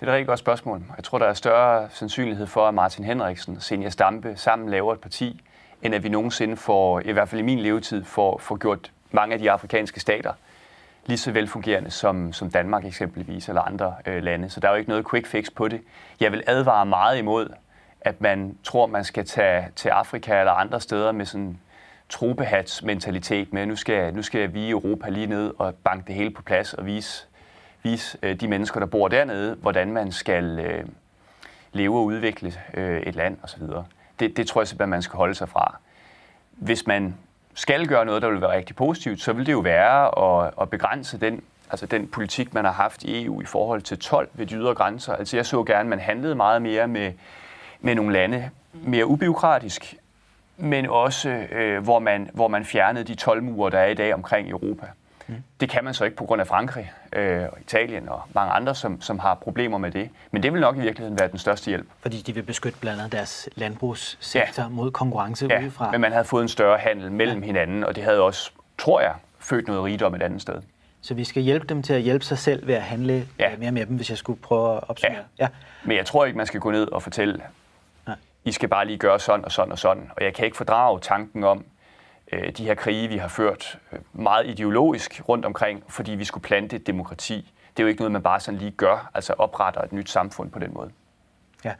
Det 0.00 0.08
er 0.08 0.10
et 0.10 0.14
rigtig 0.14 0.26
godt 0.26 0.38
spørgsmål. 0.38 0.82
Jeg 0.96 1.04
tror, 1.04 1.18
der 1.18 1.26
er 1.26 1.34
større 1.34 1.88
sandsynlighed 1.90 2.46
for, 2.46 2.68
at 2.68 2.74
Martin 2.74 3.04
Henriksen 3.04 3.56
og 3.56 3.62
Senja 3.62 3.90
Stampe 3.90 4.36
sammen 4.36 4.68
laver 4.68 4.92
et 4.92 5.00
parti, 5.00 5.40
end 5.82 5.94
at 5.94 6.02
vi 6.04 6.08
nogensinde 6.08 6.56
får, 6.56 7.00
i 7.00 7.12
hvert 7.12 7.28
fald 7.28 7.40
i 7.40 7.44
min 7.44 7.58
levetid, 7.58 8.04
får, 8.04 8.38
får 8.38 8.56
gjort 8.56 8.92
mange 9.10 9.32
af 9.34 9.38
de 9.38 9.50
afrikanske 9.50 10.00
stater 10.00 10.32
lige 11.06 11.18
så 11.18 11.32
velfungerende 11.32 11.90
som, 11.90 12.32
som 12.32 12.50
Danmark 12.50 12.84
eksempelvis, 12.84 13.48
eller 13.48 13.62
andre 13.62 13.94
øh, 14.06 14.22
lande. 14.22 14.50
Så 14.50 14.60
der 14.60 14.68
er 14.68 14.72
jo 14.72 14.78
ikke 14.78 14.90
noget 14.90 15.10
quick 15.10 15.26
fix 15.26 15.46
på 15.56 15.68
det. 15.68 15.80
Jeg 16.20 16.32
vil 16.32 16.44
advare 16.46 16.86
meget 16.86 17.18
imod, 17.18 17.48
at 18.00 18.20
man 18.20 18.58
tror, 18.64 18.86
man 18.86 19.04
skal 19.04 19.26
tage 19.26 19.68
til 19.76 19.88
Afrika 19.88 20.40
eller 20.40 20.52
andre 20.52 20.80
steder 20.80 21.12
med 21.12 21.26
sådan 21.26 21.60
trobehats 22.08 22.82
mentalitet 22.82 23.52
med, 23.52 23.66
nu 23.66 23.76
skal, 23.76 24.14
nu 24.14 24.22
skal 24.22 24.54
vi 24.54 24.66
i 24.66 24.70
Europa 24.70 25.08
lige 25.08 25.26
ned 25.26 25.54
og 25.58 25.74
banke 25.74 26.06
det 26.06 26.14
hele 26.14 26.30
på 26.30 26.42
plads 26.42 26.74
og 26.74 26.86
vise 26.86 27.26
vise 27.82 28.18
øh, 28.22 28.40
de 28.40 28.48
mennesker, 28.48 28.80
der 28.80 28.86
bor 28.86 29.08
dernede, 29.08 29.54
hvordan 29.54 29.92
man 29.92 30.12
skal 30.12 30.58
øh, 30.58 30.84
leve 31.72 31.98
og 31.98 32.04
udvikle 32.04 32.54
øh, 32.74 33.00
et 33.00 33.14
land 33.14 33.36
osv. 33.42 33.62
Det, 34.20 34.36
det 34.36 34.46
tror 34.46 34.60
jeg 34.60 34.68
simpelthen, 34.68 34.90
man 34.90 35.02
skal 35.02 35.16
holde 35.16 35.34
sig 35.34 35.48
fra. 35.48 35.78
Hvis 36.50 36.86
man 36.86 37.14
skal 37.54 37.86
gøre 37.86 38.04
noget, 38.04 38.22
der 38.22 38.30
vil 38.30 38.40
være 38.40 38.52
rigtig 38.52 38.76
positivt, 38.76 39.20
så 39.20 39.32
vil 39.32 39.46
det 39.46 39.52
jo 39.52 39.58
være 39.58 40.18
at, 40.18 40.54
at 40.60 40.70
begrænse 40.70 41.20
den, 41.20 41.42
altså 41.70 41.86
den 41.86 42.06
politik, 42.06 42.54
man 42.54 42.64
har 42.64 42.72
haft 42.72 43.02
i 43.02 43.24
EU 43.24 43.42
i 43.42 43.44
forhold 43.44 43.82
til 43.82 43.98
12 43.98 44.28
ved 44.32 44.46
de 44.46 44.54
ydre 44.54 44.74
grænser. 44.74 45.14
Altså 45.14 45.36
jeg 45.36 45.46
så 45.46 45.64
gerne, 45.64 45.80
at 45.80 45.86
man 45.86 46.00
handlede 46.00 46.34
meget 46.34 46.62
mere 46.62 46.88
med, 46.88 47.12
med 47.80 47.94
nogle 47.94 48.12
lande, 48.12 48.50
mere 48.72 49.06
ubiokratisk, 49.06 49.94
men 50.56 50.86
også 50.86 51.28
øh, 51.28 51.82
hvor, 51.82 51.98
man, 51.98 52.30
hvor 52.32 52.48
man 52.48 52.64
fjernede 52.64 53.04
de 53.04 53.14
12 53.14 53.42
murer, 53.42 53.70
der 53.70 53.78
er 53.78 53.86
i 53.86 53.94
dag 53.94 54.14
omkring 54.14 54.50
Europa. 54.50 54.86
Mm. 55.28 55.42
Det 55.60 55.70
kan 55.70 55.84
man 55.84 55.94
så 55.94 56.04
ikke 56.04 56.16
på 56.16 56.24
grund 56.24 56.40
af 56.40 56.46
Frankrig 56.46 56.92
øh, 57.12 57.42
og 57.52 57.60
Italien 57.60 58.08
og 58.08 58.22
mange 58.34 58.52
andre, 58.52 58.74
som, 58.74 59.00
som 59.00 59.18
har 59.18 59.34
problemer 59.34 59.78
med 59.78 59.90
det. 59.90 60.10
Men 60.30 60.42
det 60.42 60.52
vil 60.52 60.60
nok 60.60 60.76
i 60.76 60.80
virkeligheden 60.80 61.18
være 61.18 61.28
den 61.28 61.38
største 61.38 61.68
hjælp. 61.68 61.86
Fordi 62.00 62.16
de 62.22 62.34
vil 62.34 62.42
beskytte 62.42 62.78
blandt 62.78 62.98
andet 63.00 63.12
deres 63.12 63.48
landbrugssektor 63.54 64.62
ja. 64.62 64.68
mod 64.68 64.90
konkurrence 64.90 65.46
ja, 65.50 65.60
udefra. 65.60 65.90
men 65.90 66.00
man 66.00 66.12
havde 66.12 66.24
fået 66.24 66.42
en 66.42 66.48
større 66.48 66.78
handel 66.78 67.12
mellem 67.12 67.40
ja. 67.40 67.46
hinanden, 67.46 67.84
og 67.84 67.96
det 67.96 68.04
havde 68.04 68.20
også, 68.20 68.50
tror 68.78 69.00
jeg, 69.00 69.14
født 69.38 69.68
noget 69.68 69.84
rigdom 69.84 70.14
et 70.14 70.22
andet 70.22 70.42
sted. 70.42 70.62
Så 71.00 71.14
vi 71.14 71.24
skal 71.24 71.42
hjælpe 71.42 71.66
dem 71.66 71.82
til 71.82 71.92
at 71.92 72.00
hjælpe 72.00 72.24
sig 72.24 72.38
selv 72.38 72.66
ved 72.66 72.74
at 72.74 72.82
handle 72.82 73.28
ja. 73.38 73.56
mere 73.58 73.72
med 73.72 73.86
dem, 73.86 73.96
hvis 73.96 74.10
jeg 74.10 74.18
skulle 74.18 74.40
prøve 74.40 74.76
at 74.76 74.80
opsummere. 74.88 75.22
Ja. 75.38 75.44
ja. 75.44 75.48
Men 75.84 75.96
jeg 75.96 76.06
tror 76.06 76.24
ikke, 76.24 76.36
man 76.36 76.46
skal 76.46 76.60
gå 76.60 76.70
ned 76.70 76.92
og 76.92 77.02
fortælle, 77.02 77.42
Nej. 78.06 78.16
I 78.44 78.52
skal 78.52 78.68
bare 78.68 78.86
lige 78.86 78.98
gøre 78.98 79.20
sådan 79.20 79.44
og 79.44 79.52
sådan 79.52 79.72
og 79.72 79.78
sådan. 79.78 80.10
Og 80.16 80.24
jeg 80.24 80.34
kan 80.34 80.44
ikke 80.44 80.56
fordrage 80.56 81.00
tanken 81.00 81.44
om, 81.44 81.58
øh, 81.58 81.64
de 82.32 82.64
her 82.64 82.74
krige, 82.74 83.08
vi 83.08 83.16
har 83.16 83.28
ført 83.28 83.78
øh, 83.92 83.98
meget 84.12 84.46
ideologisk 84.46 85.22
rundt 85.28 85.44
omkring, 85.44 85.84
fordi 85.88 86.12
vi 86.12 86.24
skulle 86.24 86.44
plante 86.44 86.76
et 86.76 86.86
demokrati. 86.86 87.52
Det 87.76 87.82
er 87.82 87.84
jo 87.84 87.88
ikke 87.88 88.00
noget, 88.00 88.12
man 88.12 88.22
bare 88.22 88.40
sådan 88.40 88.60
lige 88.60 88.70
gør, 88.70 89.10
altså 89.14 89.32
opretter 89.38 89.80
et 89.80 89.92
nyt 89.92 90.10
samfund 90.10 90.50
på 90.50 90.58
den 90.58 90.70
måde. 90.74 90.90
Ja, 91.64 91.72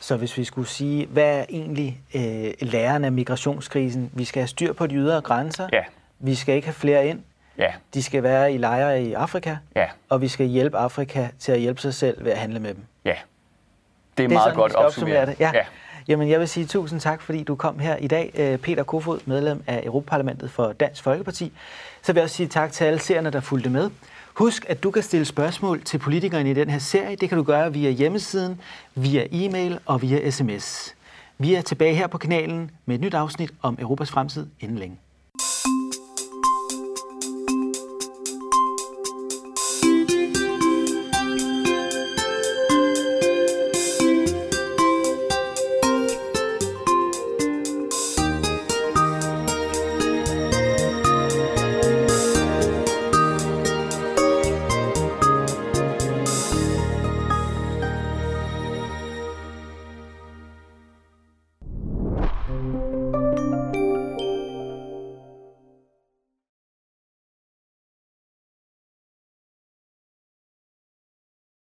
så 0.00 0.16
hvis 0.16 0.38
vi 0.38 0.44
skulle 0.44 0.68
sige, 0.68 1.06
hvad 1.06 1.38
er 1.38 1.44
egentlig 1.48 2.00
øh, 2.14 2.52
læren 2.60 3.04
af 3.04 3.12
migrationskrisen? 3.12 4.10
Vi 4.14 4.24
skal 4.24 4.40
have 4.40 4.48
styr 4.48 4.72
på 4.72 4.86
de 4.86 4.94
ydre 4.94 5.20
grænser. 5.20 5.68
Ja. 5.72 5.82
Vi 6.18 6.34
skal 6.34 6.54
ikke 6.54 6.66
have 6.66 6.74
flere 6.74 7.06
ind. 7.06 7.22
Ja. 7.58 7.72
De 7.94 8.02
skal 8.02 8.22
være 8.22 8.52
i 8.52 8.58
lejre 8.58 9.02
i 9.02 9.12
Afrika. 9.12 9.56
Ja. 9.76 9.86
Og 10.08 10.20
vi 10.20 10.28
skal 10.28 10.46
hjælpe 10.46 10.78
Afrika 10.78 11.28
til 11.38 11.52
at 11.52 11.60
hjælpe 11.60 11.80
sig 11.80 11.94
selv 11.94 12.24
ved 12.24 12.32
at 12.32 12.38
handle 12.38 12.60
med 12.60 12.74
dem. 12.74 12.84
Ja. 13.04 13.10
Det 13.10 13.14
er, 13.14 13.16
det 14.16 14.24
er 14.24 14.28
meget 14.28 14.44
sådan, 14.44 14.56
godt 14.56 14.74
opsummeret. 14.74 15.40
Ja. 15.40 15.50
ja. 15.54 15.64
Jamen, 16.08 16.28
jeg 16.28 16.40
vil 16.40 16.48
sige 16.48 16.66
tusind 16.66 17.00
tak, 17.00 17.22
fordi 17.22 17.42
du 17.42 17.54
kom 17.54 17.78
her 17.78 17.96
i 17.96 18.06
dag. 18.06 18.32
Øh, 18.34 18.58
Peter 18.58 18.82
Kofod, 18.82 19.18
medlem 19.26 19.62
af 19.66 19.82
Europaparlamentet 19.84 20.50
for 20.50 20.72
Dansk 20.72 21.02
Folkeparti. 21.02 21.52
Så 22.02 22.12
vil 22.12 22.20
jeg 22.20 22.24
også 22.24 22.36
sige 22.36 22.48
tak 22.48 22.72
til 22.72 22.84
alle 22.84 22.98
seerne, 22.98 23.30
der 23.30 23.40
fulgte 23.40 23.70
med. 23.70 23.90
Husk, 24.34 24.66
at 24.68 24.82
du 24.82 24.90
kan 24.90 25.02
stille 25.02 25.24
spørgsmål 25.24 25.82
til 25.82 25.98
politikerne 25.98 26.50
i 26.50 26.54
den 26.54 26.70
her 26.70 26.78
serie. 26.78 27.16
Det 27.16 27.28
kan 27.28 27.38
du 27.38 27.44
gøre 27.44 27.72
via 27.72 27.90
hjemmesiden, 27.90 28.60
via 28.94 29.26
e-mail 29.30 29.78
og 29.86 30.02
via 30.02 30.30
sms. 30.30 30.94
Vi 31.38 31.54
er 31.54 31.60
tilbage 31.60 31.94
her 31.94 32.06
på 32.06 32.18
kanalen 32.18 32.70
med 32.86 32.94
et 32.94 33.00
nyt 33.00 33.14
afsnit 33.14 33.50
om 33.62 33.78
Europas 33.80 34.10
fremtid 34.10 34.46
inden 34.60 34.78
længe. 34.78 34.96